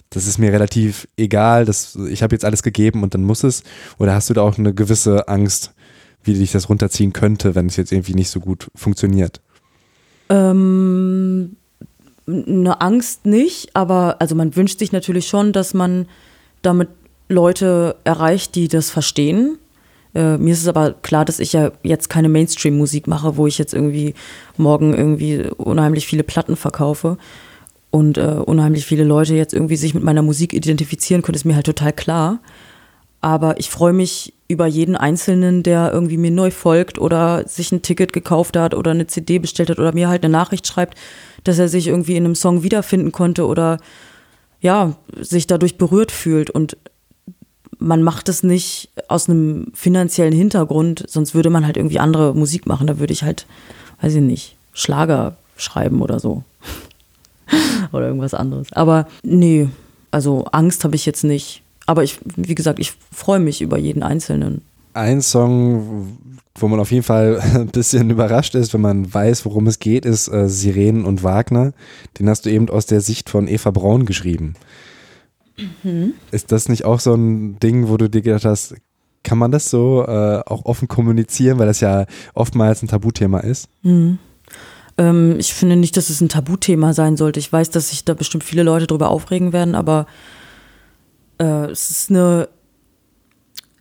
[0.10, 3.64] das ist mir relativ egal, das, ich habe jetzt alles gegeben und dann muss es?
[3.98, 5.74] Oder hast du da auch eine gewisse Angst,
[6.24, 9.42] wie dich das runterziehen könnte, wenn es jetzt irgendwie nicht so gut funktioniert?
[10.30, 11.57] Ähm
[12.28, 16.08] eine Angst nicht, aber also man wünscht sich natürlich schon, dass man
[16.62, 16.90] damit
[17.30, 19.58] Leute erreicht, die das verstehen.
[20.14, 23.58] Äh, mir ist es aber klar, dass ich ja jetzt keine Mainstream-Musik mache, wo ich
[23.58, 24.14] jetzt irgendwie
[24.58, 27.18] morgen irgendwie unheimlich viele Platten verkaufe
[27.92, 31.56] und äh, unheimlich viele Leute jetzt irgendwie sich mit meiner Musik identifizieren können, ist mir
[31.56, 32.40] halt total klar.
[33.22, 37.82] Aber ich freue mich über jeden Einzelnen, der irgendwie mir neu folgt oder sich ein
[37.82, 40.98] Ticket gekauft hat oder eine CD bestellt hat oder mir halt eine Nachricht schreibt,
[41.44, 43.78] dass er sich irgendwie in einem Song wiederfinden konnte oder
[44.62, 46.50] ja, sich dadurch berührt fühlt.
[46.50, 46.78] Und
[47.80, 52.66] man macht es nicht aus einem finanziellen Hintergrund, sonst würde man halt irgendwie andere Musik
[52.66, 52.88] machen.
[52.88, 53.46] Da würde ich halt,
[54.02, 56.44] weiß ich nicht, Schlager schreiben oder so.
[57.92, 58.72] oder irgendwas anderes.
[58.74, 59.70] Aber nee,
[60.12, 61.62] also Angst habe ich jetzt nicht.
[61.88, 64.62] Aber ich, wie gesagt, ich freue mich über jeden Einzelnen.
[64.94, 66.18] Ein Song,
[66.54, 70.06] wo man auf jeden Fall ein bisschen überrascht ist, wenn man weiß, worum es geht,
[70.06, 71.74] ist äh, Sirenen und Wagner.
[72.20, 74.54] Den hast du eben aus der Sicht von Eva Braun geschrieben.
[75.82, 76.14] Mhm.
[76.32, 78.76] Ist das nicht auch so ein Ding, wo du dir gedacht hast,
[79.24, 83.70] kann man das so äh, auch offen kommunizieren, weil das ja oftmals ein Tabuthema ist?
[83.82, 84.20] Mhm.
[84.98, 87.40] Ähm, ich finde nicht, dass es ein Tabuthema sein sollte.
[87.40, 90.06] Ich weiß, dass sich da bestimmt viele Leute drüber aufregen werden, aber
[91.40, 92.50] äh, es ist eine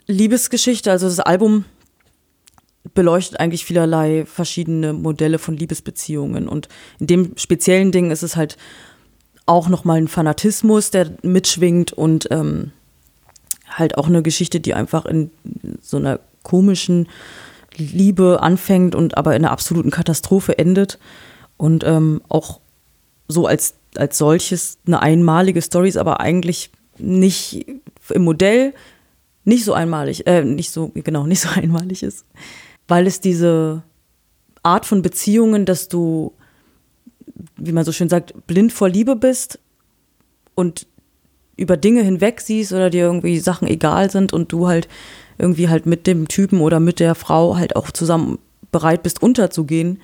[0.07, 0.91] Liebesgeschichte.
[0.91, 1.65] Also das Album
[2.95, 6.49] beleuchtet eigentlich vielerlei verschiedene Modelle von Liebesbeziehungen.
[6.49, 8.57] Und in dem speziellen Ding ist es halt
[9.45, 12.73] auch nochmal ein Fanatismus, der mitschwingt und ähm,
[13.69, 15.31] halt auch eine Geschichte, die einfach in
[15.81, 17.09] so einer komischen
[17.77, 20.99] Liebe anfängt und aber in einer absoluten Katastrophe endet.
[21.57, 22.61] Und ähm, auch
[23.29, 27.67] so als, als solches eine einmalige Story ist, aber eigentlich nicht
[28.11, 28.75] im Modell
[29.45, 32.25] nicht so einmalig, äh, nicht so, genau, nicht so einmalig ist
[32.89, 33.83] weil es diese
[34.63, 36.33] Art von Beziehungen, dass du,
[37.57, 39.59] wie man so schön sagt, blind vor Liebe bist
[40.55, 40.87] und
[41.57, 44.89] über Dinge hinweg siehst oder dir irgendwie Sachen egal sind und du halt
[45.39, 48.39] irgendwie halt mit dem Typen oder mit der Frau halt auch zusammen
[48.73, 50.01] bereit bist, unterzugehen.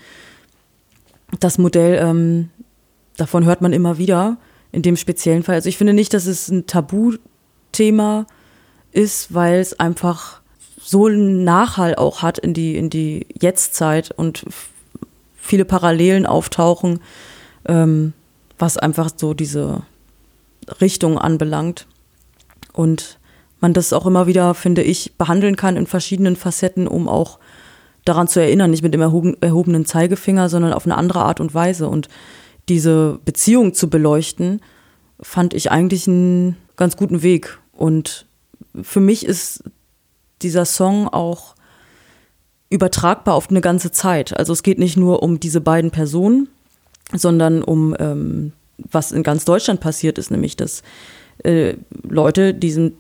[1.41, 2.51] Das Modell, ähm,
[3.17, 4.39] davon hört man immer wieder
[4.73, 5.57] in dem speziellen Fall.
[5.57, 8.27] Also ich finde nicht, dass es ein Tabuthema
[8.91, 10.41] ist, weil es einfach
[10.81, 14.45] so einen Nachhall auch hat in die, in die Jetztzeit und
[15.37, 17.01] viele Parallelen auftauchen,
[17.67, 18.13] ähm,
[18.59, 19.83] was einfach so diese
[20.81, 21.87] Richtung anbelangt.
[22.73, 23.19] Und
[23.61, 27.39] man das auch immer wieder, finde ich, behandeln kann in verschiedenen Facetten, um auch
[28.05, 31.89] daran zu erinnern, nicht mit dem erhobenen Zeigefinger, sondern auf eine andere Art und Weise.
[31.89, 32.09] Und
[32.69, 34.61] diese Beziehung zu beleuchten,
[35.21, 37.59] fand ich eigentlich einen ganz guten Weg.
[37.73, 38.27] Und
[38.83, 39.65] für mich ist
[40.43, 41.55] dieser Song auch
[42.71, 44.37] übertragbar auf eine ganze Zeit.
[44.37, 46.49] Also es geht nicht nur um diese beiden Personen,
[47.13, 50.83] sondern um ähm, was in ganz Deutschland passiert ist, nämlich dass
[51.45, 52.93] äh, Leute diesem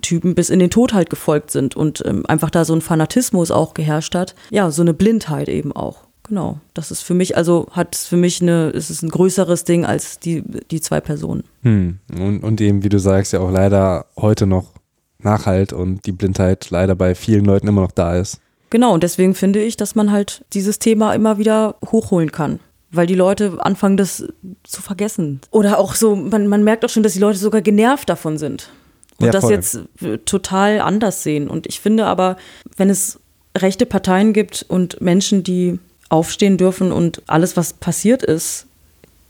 [0.00, 3.50] Typen bis in den Tod halt gefolgt sind und ähm, einfach da so ein Fanatismus
[3.50, 4.34] auch geherrscht hat.
[4.50, 6.05] Ja, so eine Blindheit eben auch.
[6.28, 6.58] Genau.
[6.74, 9.84] Das ist für mich, also hat es für mich eine, ist es ein größeres Ding
[9.84, 11.44] als die, die zwei Personen.
[11.62, 11.98] Hm.
[12.18, 14.72] Und, und eben, wie du sagst, ja auch leider heute noch
[15.18, 18.40] Nachhalt und die Blindheit leider bei vielen Leuten immer noch da ist.
[18.70, 22.60] Genau, und deswegen finde ich, dass man halt dieses Thema immer wieder hochholen kann
[22.92, 24.24] weil die Leute anfangen, das
[24.62, 25.40] zu vergessen.
[25.50, 28.70] Oder auch so, man, man merkt auch schon, dass die Leute sogar genervt davon sind
[29.18, 31.48] und ja, das jetzt äh, total anders sehen.
[31.48, 32.36] Und ich finde aber,
[32.76, 33.20] wenn es
[33.56, 38.66] rechte Parteien gibt und Menschen, die aufstehen dürfen und alles, was passiert ist,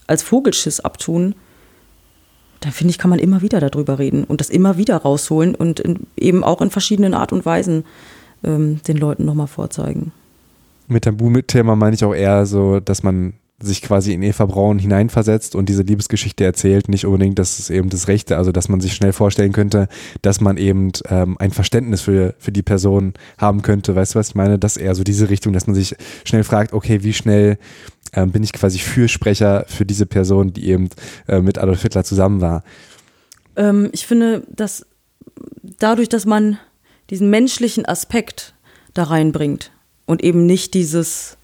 [0.07, 1.35] als Vogelschiss abtun,
[2.61, 5.81] dann finde ich, kann man immer wieder darüber reden und das immer wieder rausholen und
[5.81, 7.85] in, eben auch in verschiedenen Art und Weisen
[8.45, 10.13] ähm, den Leuten nochmal vorzeigen.
[10.89, 15.55] Mit Tabu-Thema meine ich auch eher so, dass man sich quasi in Eva Braun hineinversetzt
[15.55, 18.93] und diese Liebesgeschichte erzählt, nicht unbedingt, dass es eben das Rechte, also dass man sich
[18.93, 19.89] schnell vorstellen könnte,
[20.21, 23.97] dass man eben ähm, ein Verständnis für, für die Person haben könnte.
[23.97, 24.59] Weißt du, was ich meine?
[24.59, 27.59] Das eher so diese Richtung, dass man sich schnell fragt, okay, wie schnell
[28.13, 30.91] ähm, bin ich quasi Fürsprecher für diese Person, die eben
[31.27, 32.63] äh, mit Adolf Hitler zusammen war.
[33.57, 34.85] Ähm, ich finde, dass
[35.79, 36.59] dadurch, dass man
[37.09, 38.55] diesen menschlichen Aspekt
[38.93, 39.73] da reinbringt
[40.05, 41.36] und eben nicht dieses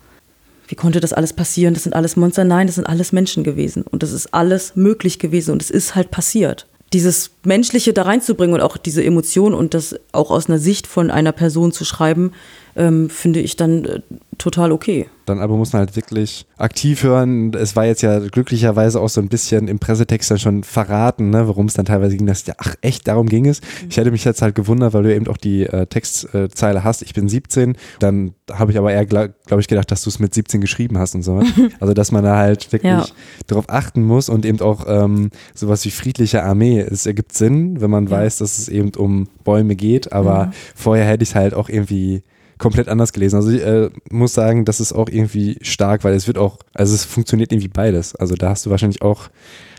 [0.72, 1.74] wie konnte das alles passieren?
[1.74, 2.44] Das sind alles Monster.
[2.44, 3.82] Nein, das sind alles Menschen gewesen.
[3.90, 5.50] Und das ist alles möglich gewesen.
[5.50, 6.66] Und es ist halt passiert.
[6.94, 11.10] Dieses Menschliche da reinzubringen und auch diese Emotion und das auch aus einer Sicht von
[11.10, 12.32] einer Person zu schreiben,
[12.76, 14.00] ähm, finde ich dann äh,
[14.38, 15.06] total okay.
[15.26, 17.54] Dann aber muss man halt wirklich aktiv hören.
[17.54, 21.46] Es war jetzt ja glücklicherweise auch so ein bisschen im Pressetext dann schon verraten, ne,
[21.46, 22.26] worum es dann teilweise ging.
[22.26, 23.60] Dass ja, ach echt, darum ging es.
[23.60, 23.88] Mhm.
[23.90, 27.02] Ich hätte mich jetzt halt gewundert, weil du eben auch die äh, Textzeile hast.
[27.02, 27.76] Ich bin 17.
[28.00, 30.98] Dann habe ich aber eher, glaube glaub ich, gedacht, dass du es mit 17 geschrieben
[30.98, 31.40] hast und so.
[31.80, 33.06] also dass man da halt wirklich ja.
[33.46, 36.80] darauf achten muss und eben auch ähm, sowas wie friedliche Armee.
[36.80, 38.12] Es ergibt Sinn, wenn man ja.
[38.12, 40.12] weiß, dass es eben um Bäume geht.
[40.12, 42.22] Aber vorher hätte ich es halt auch irgendwie
[42.62, 43.36] komplett anders gelesen.
[43.36, 46.94] Also ich äh, muss sagen, das ist auch irgendwie stark, weil es wird auch, also
[46.94, 48.14] es funktioniert irgendwie beides.
[48.14, 49.30] Also da hast du wahrscheinlich auch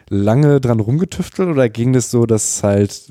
[0.10, 3.10] lange dran rumgetüftelt oder ging das so, dass halt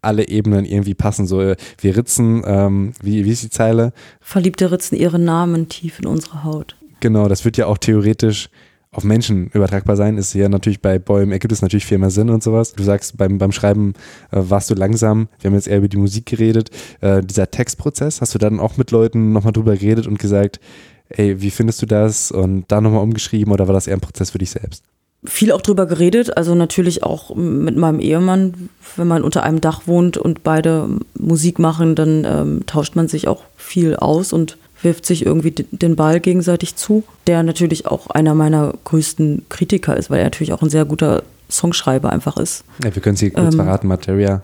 [0.00, 1.26] alle Ebenen irgendwie passen?
[1.26, 3.92] So, äh, wir ritzen, ähm, wie, wie ist die Zeile?
[4.22, 6.76] Verliebte ritzen ihre Namen tief in unsere Haut.
[7.00, 8.48] Genau, das wird ja auch theoretisch
[8.92, 12.28] auf Menschen übertragbar sein, ist ja natürlich bei Bäumen, ergibt es natürlich viel mehr Sinn
[12.28, 12.74] und sowas.
[12.74, 13.94] Du sagst, beim, beim Schreiben
[14.30, 16.70] äh, warst du langsam, wir haben jetzt eher über die Musik geredet.
[17.00, 20.60] Äh, dieser Textprozess, hast du dann auch mit Leuten nochmal drüber geredet und gesagt,
[21.08, 22.30] ey, wie findest du das?
[22.30, 24.84] Und da nochmal umgeschrieben oder war das eher ein Prozess für dich selbst?
[25.24, 29.82] Viel auch drüber geredet, also natürlich auch mit meinem Ehemann, wenn man unter einem Dach
[29.86, 30.88] wohnt und beide
[31.18, 35.96] Musik machen, dann ähm, tauscht man sich auch viel aus und wirft sich irgendwie den
[35.96, 40.62] Ball gegenseitig zu, der natürlich auch einer meiner größten Kritiker ist, weil er natürlich auch
[40.62, 42.64] ein sehr guter Songschreiber einfach ist.
[42.82, 44.42] Ja, wir können sie kurz ähm, verraten, Materia.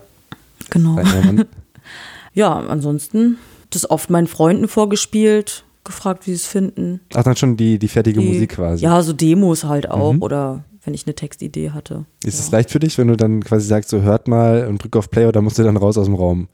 [0.69, 0.97] Genau.
[2.33, 3.37] ja, ansonsten
[3.69, 7.01] das oft meinen Freunden vorgespielt, gefragt, wie sie es finden.
[7.13, 8.83] Ach, dann schon die, die fertige die, Musik quasi.
[8.83, 10.21] Ja, so Demos halt auch mhm.
[10.21, 12.05] oder wenn ich eine Textidee hatte.
[12.23, 14.95] Ist es leicht für dich, wenn du dann quasi sagst, so hört mal und drück
[14.95, 16.47] auf Play oder musst du dann raus aus dem Raum?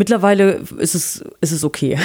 [0.00, 1.98] Mittlerweile ist es, ist es okay.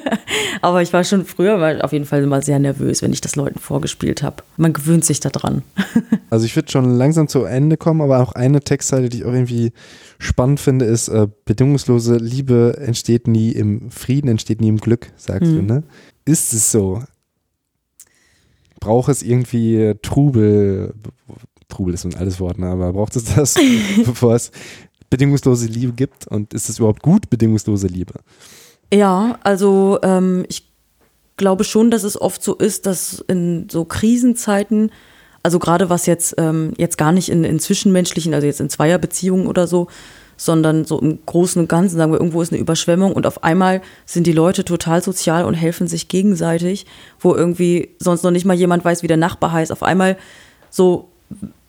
[0.60, 3.36] Aber ich war schon früher war auf jeden Fall immer sehr nervös, wenn ich das
[3.36, 4.42] Leuten vorgespielt habe.
[4.56, 5.62] Man gewöhnt sich daran.
[6.30, 9.32] also ich würde schon langsam zu Ende kommen, aber auch eine Textzeile, die ich auch
[9.32, 9.70] irgendwie
[10.18, 15.52] spannend finde, ist, äh, bedingungslose Liebe entsteht nie im Frieden, entsteht nie im Glück, sagst
[15.52, 15.54] mhm.
[15.54, 15.82] du, ne?
[16.24, 17.04] Ist es so?
[18.80, 20.92] Braucht es irgendwie Trubel,
[21.68, 22.66] Trubel ist ein altes Wort, ne?
[22.66, 23.54] aber braucht es das,
[24.04, 24.50] bevor es
[25.10, 28.14] bedingungslose Liebe gibt und ist es überhaupt gut, bedingungslose Liebe?
[28.92, 30.68] Ja, also ähm, ich
[31.36, 34.90] glaube schon, dass es oft so ist, dass in so Krisenzeiten,
[35.42, 39.46] also gerade was jetzt, ähm, jetzt gar nicht in, in zwischenmenschlichen, also jetzt in Zweierbeziehungen
[39.46, 39.88] oder so,
[40.36, 43.82] sondern so im Großen und Ganzen, sagen wir, irgendwo ist eine Überschwemmung und auf einmal
[44.06, 46.86] sind die Leute total sozial und helfen sich gegenseitig,
[47.18, 49.72] wo irgendwie sonst noch nicht mal jemand weiß, wie der Nachbar heißt.
[49.72, 50.16] Auf einmal
[50.70, 51.08] so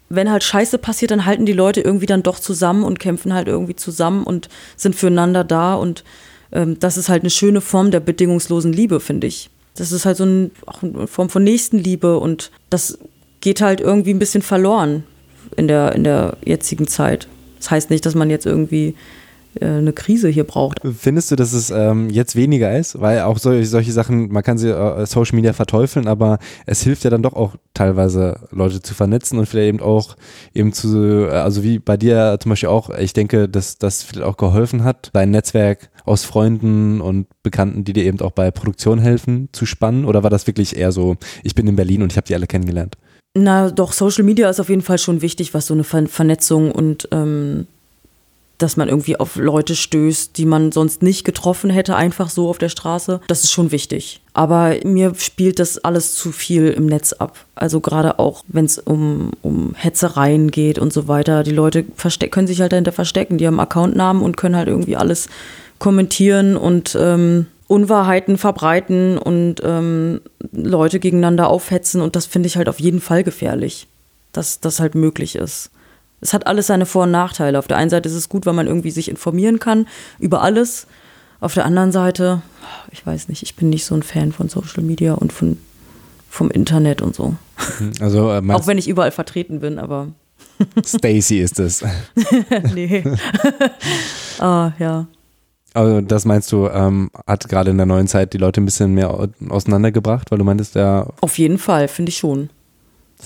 [0.10, 3.48] wenn halt Scheiße passiert, dann halten die Leute irgendwie dann doch zusammen und kämpfen halt
[3.48, 5.76] irgendwie zusammen und sind füreinander da.
[5.76, 6.04] Und
[6.52, 9.50] ähm, das ist halt eine schöne Form der bedingungslosen Liebe, finde ich.
[9.76, 10.52] Das ist halt so ein,
[10.82, 12.98] eine Form von Nächstenliebe und das
[13.40, 15.04] geht halt irgendwie ein bisschen verloren
[15.56, 17.28] in der, in der jetzigen Zeit.
[17.60, 18.96] Das heißt nicht, dass man jetzt irgendwie
[19.60, 20.80] eine Krise hier braucht.
[20.98, 23.00] Findest du, dass es ähm, jetzt weniger ist?
[23.02, 27.04] Weil auch solche, solche Sachen, man kann sie äh, Social Media verteufeln, aber es hilft
[27.04, 30.16] ja dann doch auch teilweise Leute zu vernetzen und vielleicht eben auch
[30.54, 34.26] eben zu, äh, also wie bei dir zum Beispiel auch, ich denke, dass das vielleicht
[34.26, 39.00] auch geholfen hat, dein Netzwerk aus Freunden und Bekannten, die dir eben auch bei Produktion
[39.00, 40.06] helfen, zu spannen?
[40.06, 42.48] Oder war das wirklich eher so, ich bin in Berlin und ich habe die alle
[42.48, 42.96] kennengelernt?
[43.38, 46.72] Na, doch, Social Media ist auf jeden Fall schon wichtig, was so eine Ver Vernetzung
[46.72, 47.68] und ähm,
[48.60, 52.58] dass man irgendwie auf Leute stößt, die man sonst nicht getroffen hätte, einfach so auf
[52.58, 53.22] der Straße.
[53.28, 54.22] Das ist schon wichtig.
[54.34, 57.46] Aber mir spielt das alles zu viel im Netz ab.
[57.56, 61.44] Also gerade auch, wenn es um, um Hetzereien geht und so weiter.
[61.44, 63.38] Die Leute können sich halt dahinter verstecken.
[63.38, 65.30] Die haben Accountnamen und können halt irgendwie alles
[65.80, 70.20] kommentieren und ähm, Unwahrheiten verbreiten und ähm,
[70.52, 72.02] Leute gegeneinander aufhetzen.
[72.02, 73.88] Und das finde ich halt auf jeden Fall gefährlich,
[74.34, 75.72] dass das halt möglich ist
[76.22, 77.58] es hat alles seine Vor- und Nachteile.
[77.60, 79.88] Auf der einen Seite ist es gut, weil man irgendwie sich informieren kann
[80.20, 80.88] über alles.
[81.40, 82.42] Auf der anderen Seite,
[82.92, 85.58] ich weiß nicht, ich bin nicht so ein Fan von Social Media und von,
[86.30, 87.36] vom Internet und so.
[88.02, 90.10] Also, äh, Auch wenn ich überall vertreten bin, aber.
[90.86, 91.84] Stacy ist es.
[92.74, 93.04] nee.
[94.40, 95.08] ah, ja.
[95.74, 98.94] Also das meinst du, ähm, hat gerade in der neuen Zeit die Leute ein bisschen
[98.94, 101.08] mehr auseinandergebracht, weil du meintest ja.
[101.22, 102.50] Auf jeden Fall, finde ich schon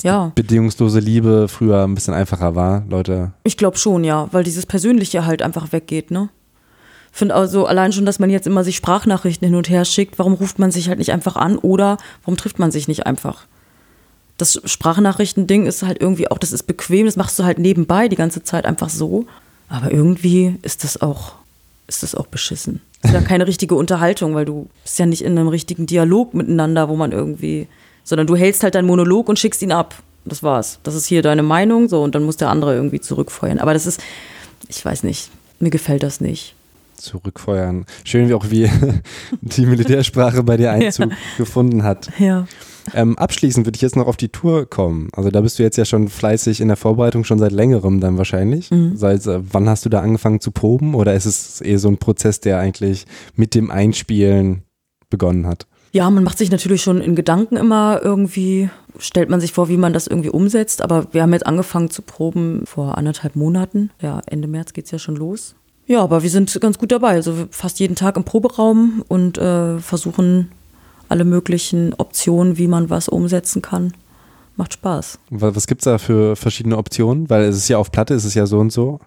[0.02, 0.32] ja.
[0.34, 3.32] bedingungslose Liebe früher ein bisschen einfacher war, Leute.
[3.44, 6.30] Ich glaube schon, ja, weil dieses Persönliche halt einfach weggeht, ne?
[7.12, 10.34] Finde also allein schon, dass man jetzt immer sich Sprachnachrichten hin und her schickt, warum
[10.34, 13.46] ruft man sich halt nicht einfach an oder warum trifft man sich nicht einfach?
[14.40, 18.16] Das Sprachnachrichten-Ding ist halt irgendwie auch, das ist bequem, das machst du halt nebenbei die
[18.16, 19.28] ganze Zeit einfach so.
[19.70, 21.34] Aber irgendwie ist das auch,
[21.86, 22.82] ist das auch beschissen.
[23.04, 26.90] Ist ja keine richtige Unterhaltung, weil du bist ja nicht in einem richtigen Dialog miteinander,
[26.90, 27.68] wo man irgendwie
[28.04, 29.96] sondern du hältst halt deinen Monolog und schickst ihn ab.
[30.26, 30.80] Das war's.
[30.84, 33.60] Das ist hier deine Meinung, so, und dann muss der andere irgendwie zurückfeuern.
[33.60, 34.02] Aber das ist,
[34.70, 35.30] ich weiß nicht,
[35.60, 36.56] mir gefällt das nicht.
[36.96, 37.86] Zurückfeuern.
[38.06, 38.70] Schön, wie auch wie
[39.42, 41.18] die Militärsprache bei dir Einzug ja.
[41.38, 42.10] gefunden hat.
[42.20, 42.48] Ja.
[42.94, 45.10] Ähm, abschließend würde ich jetzt noch auf die Tour kommen.
[45.14, 48.18] Also da bist du jetzt ja schon fleißig in der Vorbereitung, schon seit längerem dann
[48.18, 48.72] wahrscheinlich.
[48.72, 48.96] Mhm.
[48.96, 50.96] Seit äh, wann hast du da angefangen zu proben?
[50.96, 54.64] Oder ist es eher so ein Prozess, der eigentlich mit dem Einspielen
[55.10, 55.66] begonnen hat?
[55.94, 59.78] Ja, man macht sich natürlich schon in Gedanken immer irgendwie, stellt man sich vor, wie
[59.78, 60.82] man das irgendwie umsetzt.
[60.82, 63.92] Aber wir haben jetzt angefangen zu proben vor anderthalb Monaten.
[64.02, 65.54] Ja, Ende März geht es ja schon los.
[65.86, 67.10] Ja, aber wir sind ganz gut dabei.
[67.10, 70.52] Also fast jeden Tag im Proberaum und äh, versuchen
[71.10, 73.94] alle möglichen Optionen, wie man was umsetzen kann.
[74.56, 75.20] Macht Spaß.
[75.30, 77.30] Was gibt es da für verschiedene Optionen?
[77.30, 79.00] Weil es ist ja auf Platte, es ist ja so und so.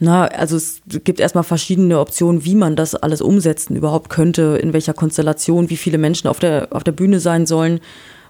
[0.00, 4.72] Na, also es gibt erstmal verschiedene Optionen, wie man das alles umsetzen überhaupt könnte, in
[4.72, 7.80] welcher Konstellation, wie viele Menschen auf der, auf der Bühne sein sollen.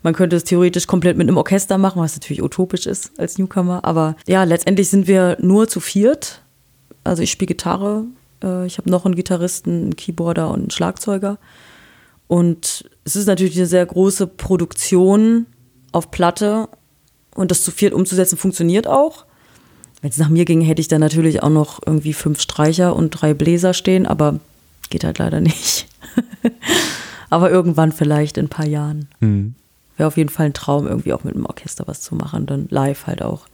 [0.03, 3.85] Man könnte es theoretisch komplett mit einem Orchester machen, was natürlich utopisch ist als Newcomer.
[3.85, 6.43] Aber ja, letztendlich sind wir nur zu viert.
[7.05, 8.05] Also ich spiele Gitarre,
[8.43, 11.39] äh, ich habe noch einen Gitarristen, einen Keyboarder und einen Schlagzeuger.
[12.29, 15.47] Und es ist natürlich eine sehr große Produktion
[15.93, 16.69] auf Platte.
[17.35, 19.27] Und das zu viert umzusetzen funktioniert auch.
[20.01, 23.11] Wenn es nach mir ging, hätte ich da natürlich auch noch irgendwie fünf Streicher und
[23.11, 24.39] drei Bläser stehen, aber
[24.91, 25.87] geht halt leider nicht.
[27.31, 29.09] aber irgendwann vielleicht in ein paar Jahren.
[29.21, 29.55] Mhm.
[29.97, 32.69] Wäre auf jeden Fall ein Traum, irgendwie auch mit einem Orchester was zu machen, dann
[32.71, 33.47] live halt auch.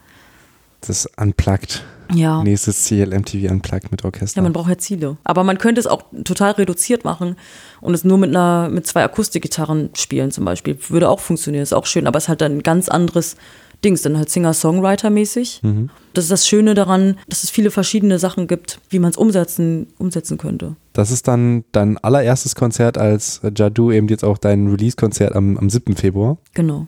[0.82, 1.82] Das Unplugged.
[2.12, 2.42] Ja.
[2.42, 4.36] Nächstes Ziel, MTV Unplugged mit Orchester.
[4.36, 5.16] Ja, man braucht ja Ziele.
[5.24, 7.36] Aber man könnte es auch total reduziert machen
[7.80, 10.78] und es nur mit einer, mit zwei Akustikgitarren spielen zum Beispiel.
[10.88, 13.36] Würde auch funktionieren, ist auch schön, aber es ist halt dann ein ganz anderes
[13.84, 15.60] Dings, dann halt Singer-Songwriter-mäßig.
[15.62, 15.90] Mhm.
[16.12, 19.88] Das ist das Schöne daran, dass es viele verschiedene Sachen gibt, wie man es umsetzen,
[19.98, 20.76] umsetzen könnte.
[20.92, 25.70] Das ist dann dein allererstes Konzert als Jadu, eben jetzt auch dein Release-Konzert am, am
[25.70, 25.96] 7.
[25.96, 26.38] Februar.
[26.54, 26.86] Genau.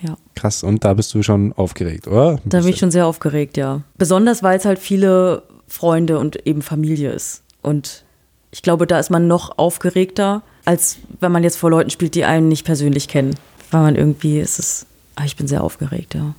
[0.00, 0.16] Ja.
[0.34, 2.40] Krass, und da bist du schon aufgeregt, oder?
[2.44, 3.82] Da bin ich schon sehr aufgeregt, ja.
[3.98, 7.42] Besonders, weil es halt viele Freunde und eben Familie ist.
[7.62, 8.04] Und
[8.50, 12.24] ich glaube, da ist man noch aufgeregter, als wenn man jetzt vor Leuten spielt, die
[12.24, 13.34] einen nicht persönlich kennen.
[13.70, 14.86] Weil man irgendwie, ist
[15.16, 16.34] es Ah, ich bin sehr aufgeregt, ja.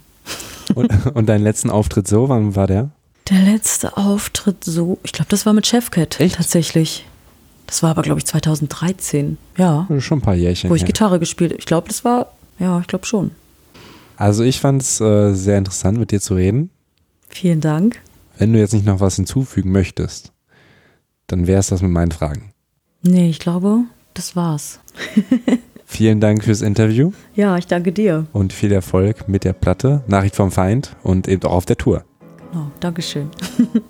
[0.75, 2.89] Und, und deinen letzten Auftritt so, wann war der?
[3.29, 6.35] Der letzte Auftritt so, ich glaube, das war mit Chefcat Echt?
[6.35, 7.05] tatsächlich.
[7.67, 9.37] Das war aber, glaube ich, 2013.
[9.57, 9.87] Ja.
[9.99, 10.69] Schon ein paar Jährchen.
[10.69, 10.87] Wo ich ja.
[10.87, 13.31] Gitarre gespielt Ich glaube, das war, ja, ich glaube schon.
[14.17, 16.69] Also ich fand es äh, sehr interessant, mit dir zu reden.
[17.29, 17.99] Vielen Dank.
[18.37, 20.31] Wenn du jetzt nicht noch was hinzufügen möchtest,
[21.27, 22.53] dann wäre es das mit meinen Fragen.
[23.01, 24.79] Nee, ich glaube, das war's.
[25.93, 27.11] Vielen Dank fürs Interview.
[27.35, 28.25] Ja, ich danke dir.
[28.33, 32.03] Und viel Erfolg mit der Platte, Nachricht vom Feind und eben auch auf der Tour.
[32.51, 33.29] Genau, Dankeschön.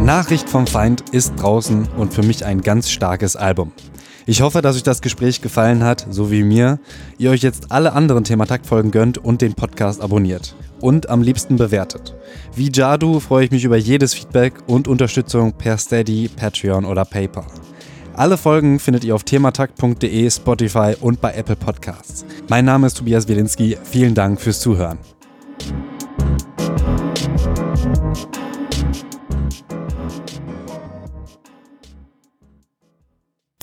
[0.00, 3.70] Nachricht vom Feind ist draußen und für mich ein ganz starkes Album.
[4.30, 6.78] Ich hoffe, dass euch das Gespräch gefallen hat, so wie mir.
[7.18, 10.54] Ihr euch jetzt alle anderen Thematakt-Folgen gönnt und den Podcast abonniert.
[10.80, 12.14] Und am liebsten bewertet.
[12.54, 17.44] Wie Jadu freue ich mich über jedes Feedback und Unterstützung per Steady, Patreon oder PayPal.
[18.14, 22.24] Alle Folgen findet ihr auf thematakt.de, Spotify und bei Apple Podcasts.
[22.48, 23.78] Mein Name ist Tobias Wielinski.
[23.82, 24.98] Vielen Dank fürs Zuhören.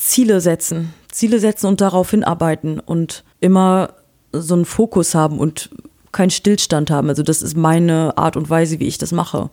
[0.07, 0.93] Ziele setzen.
[1.11, 3.93] Ziele setzen und darauf hinarbeiten und immer
[4.31, 5.69] so einen Fokus haben und
[6.11, 7.09] keinen Stillstand haben.
[7.09, 9.49] Also das ist meine Art und Weise, wie ich das mache.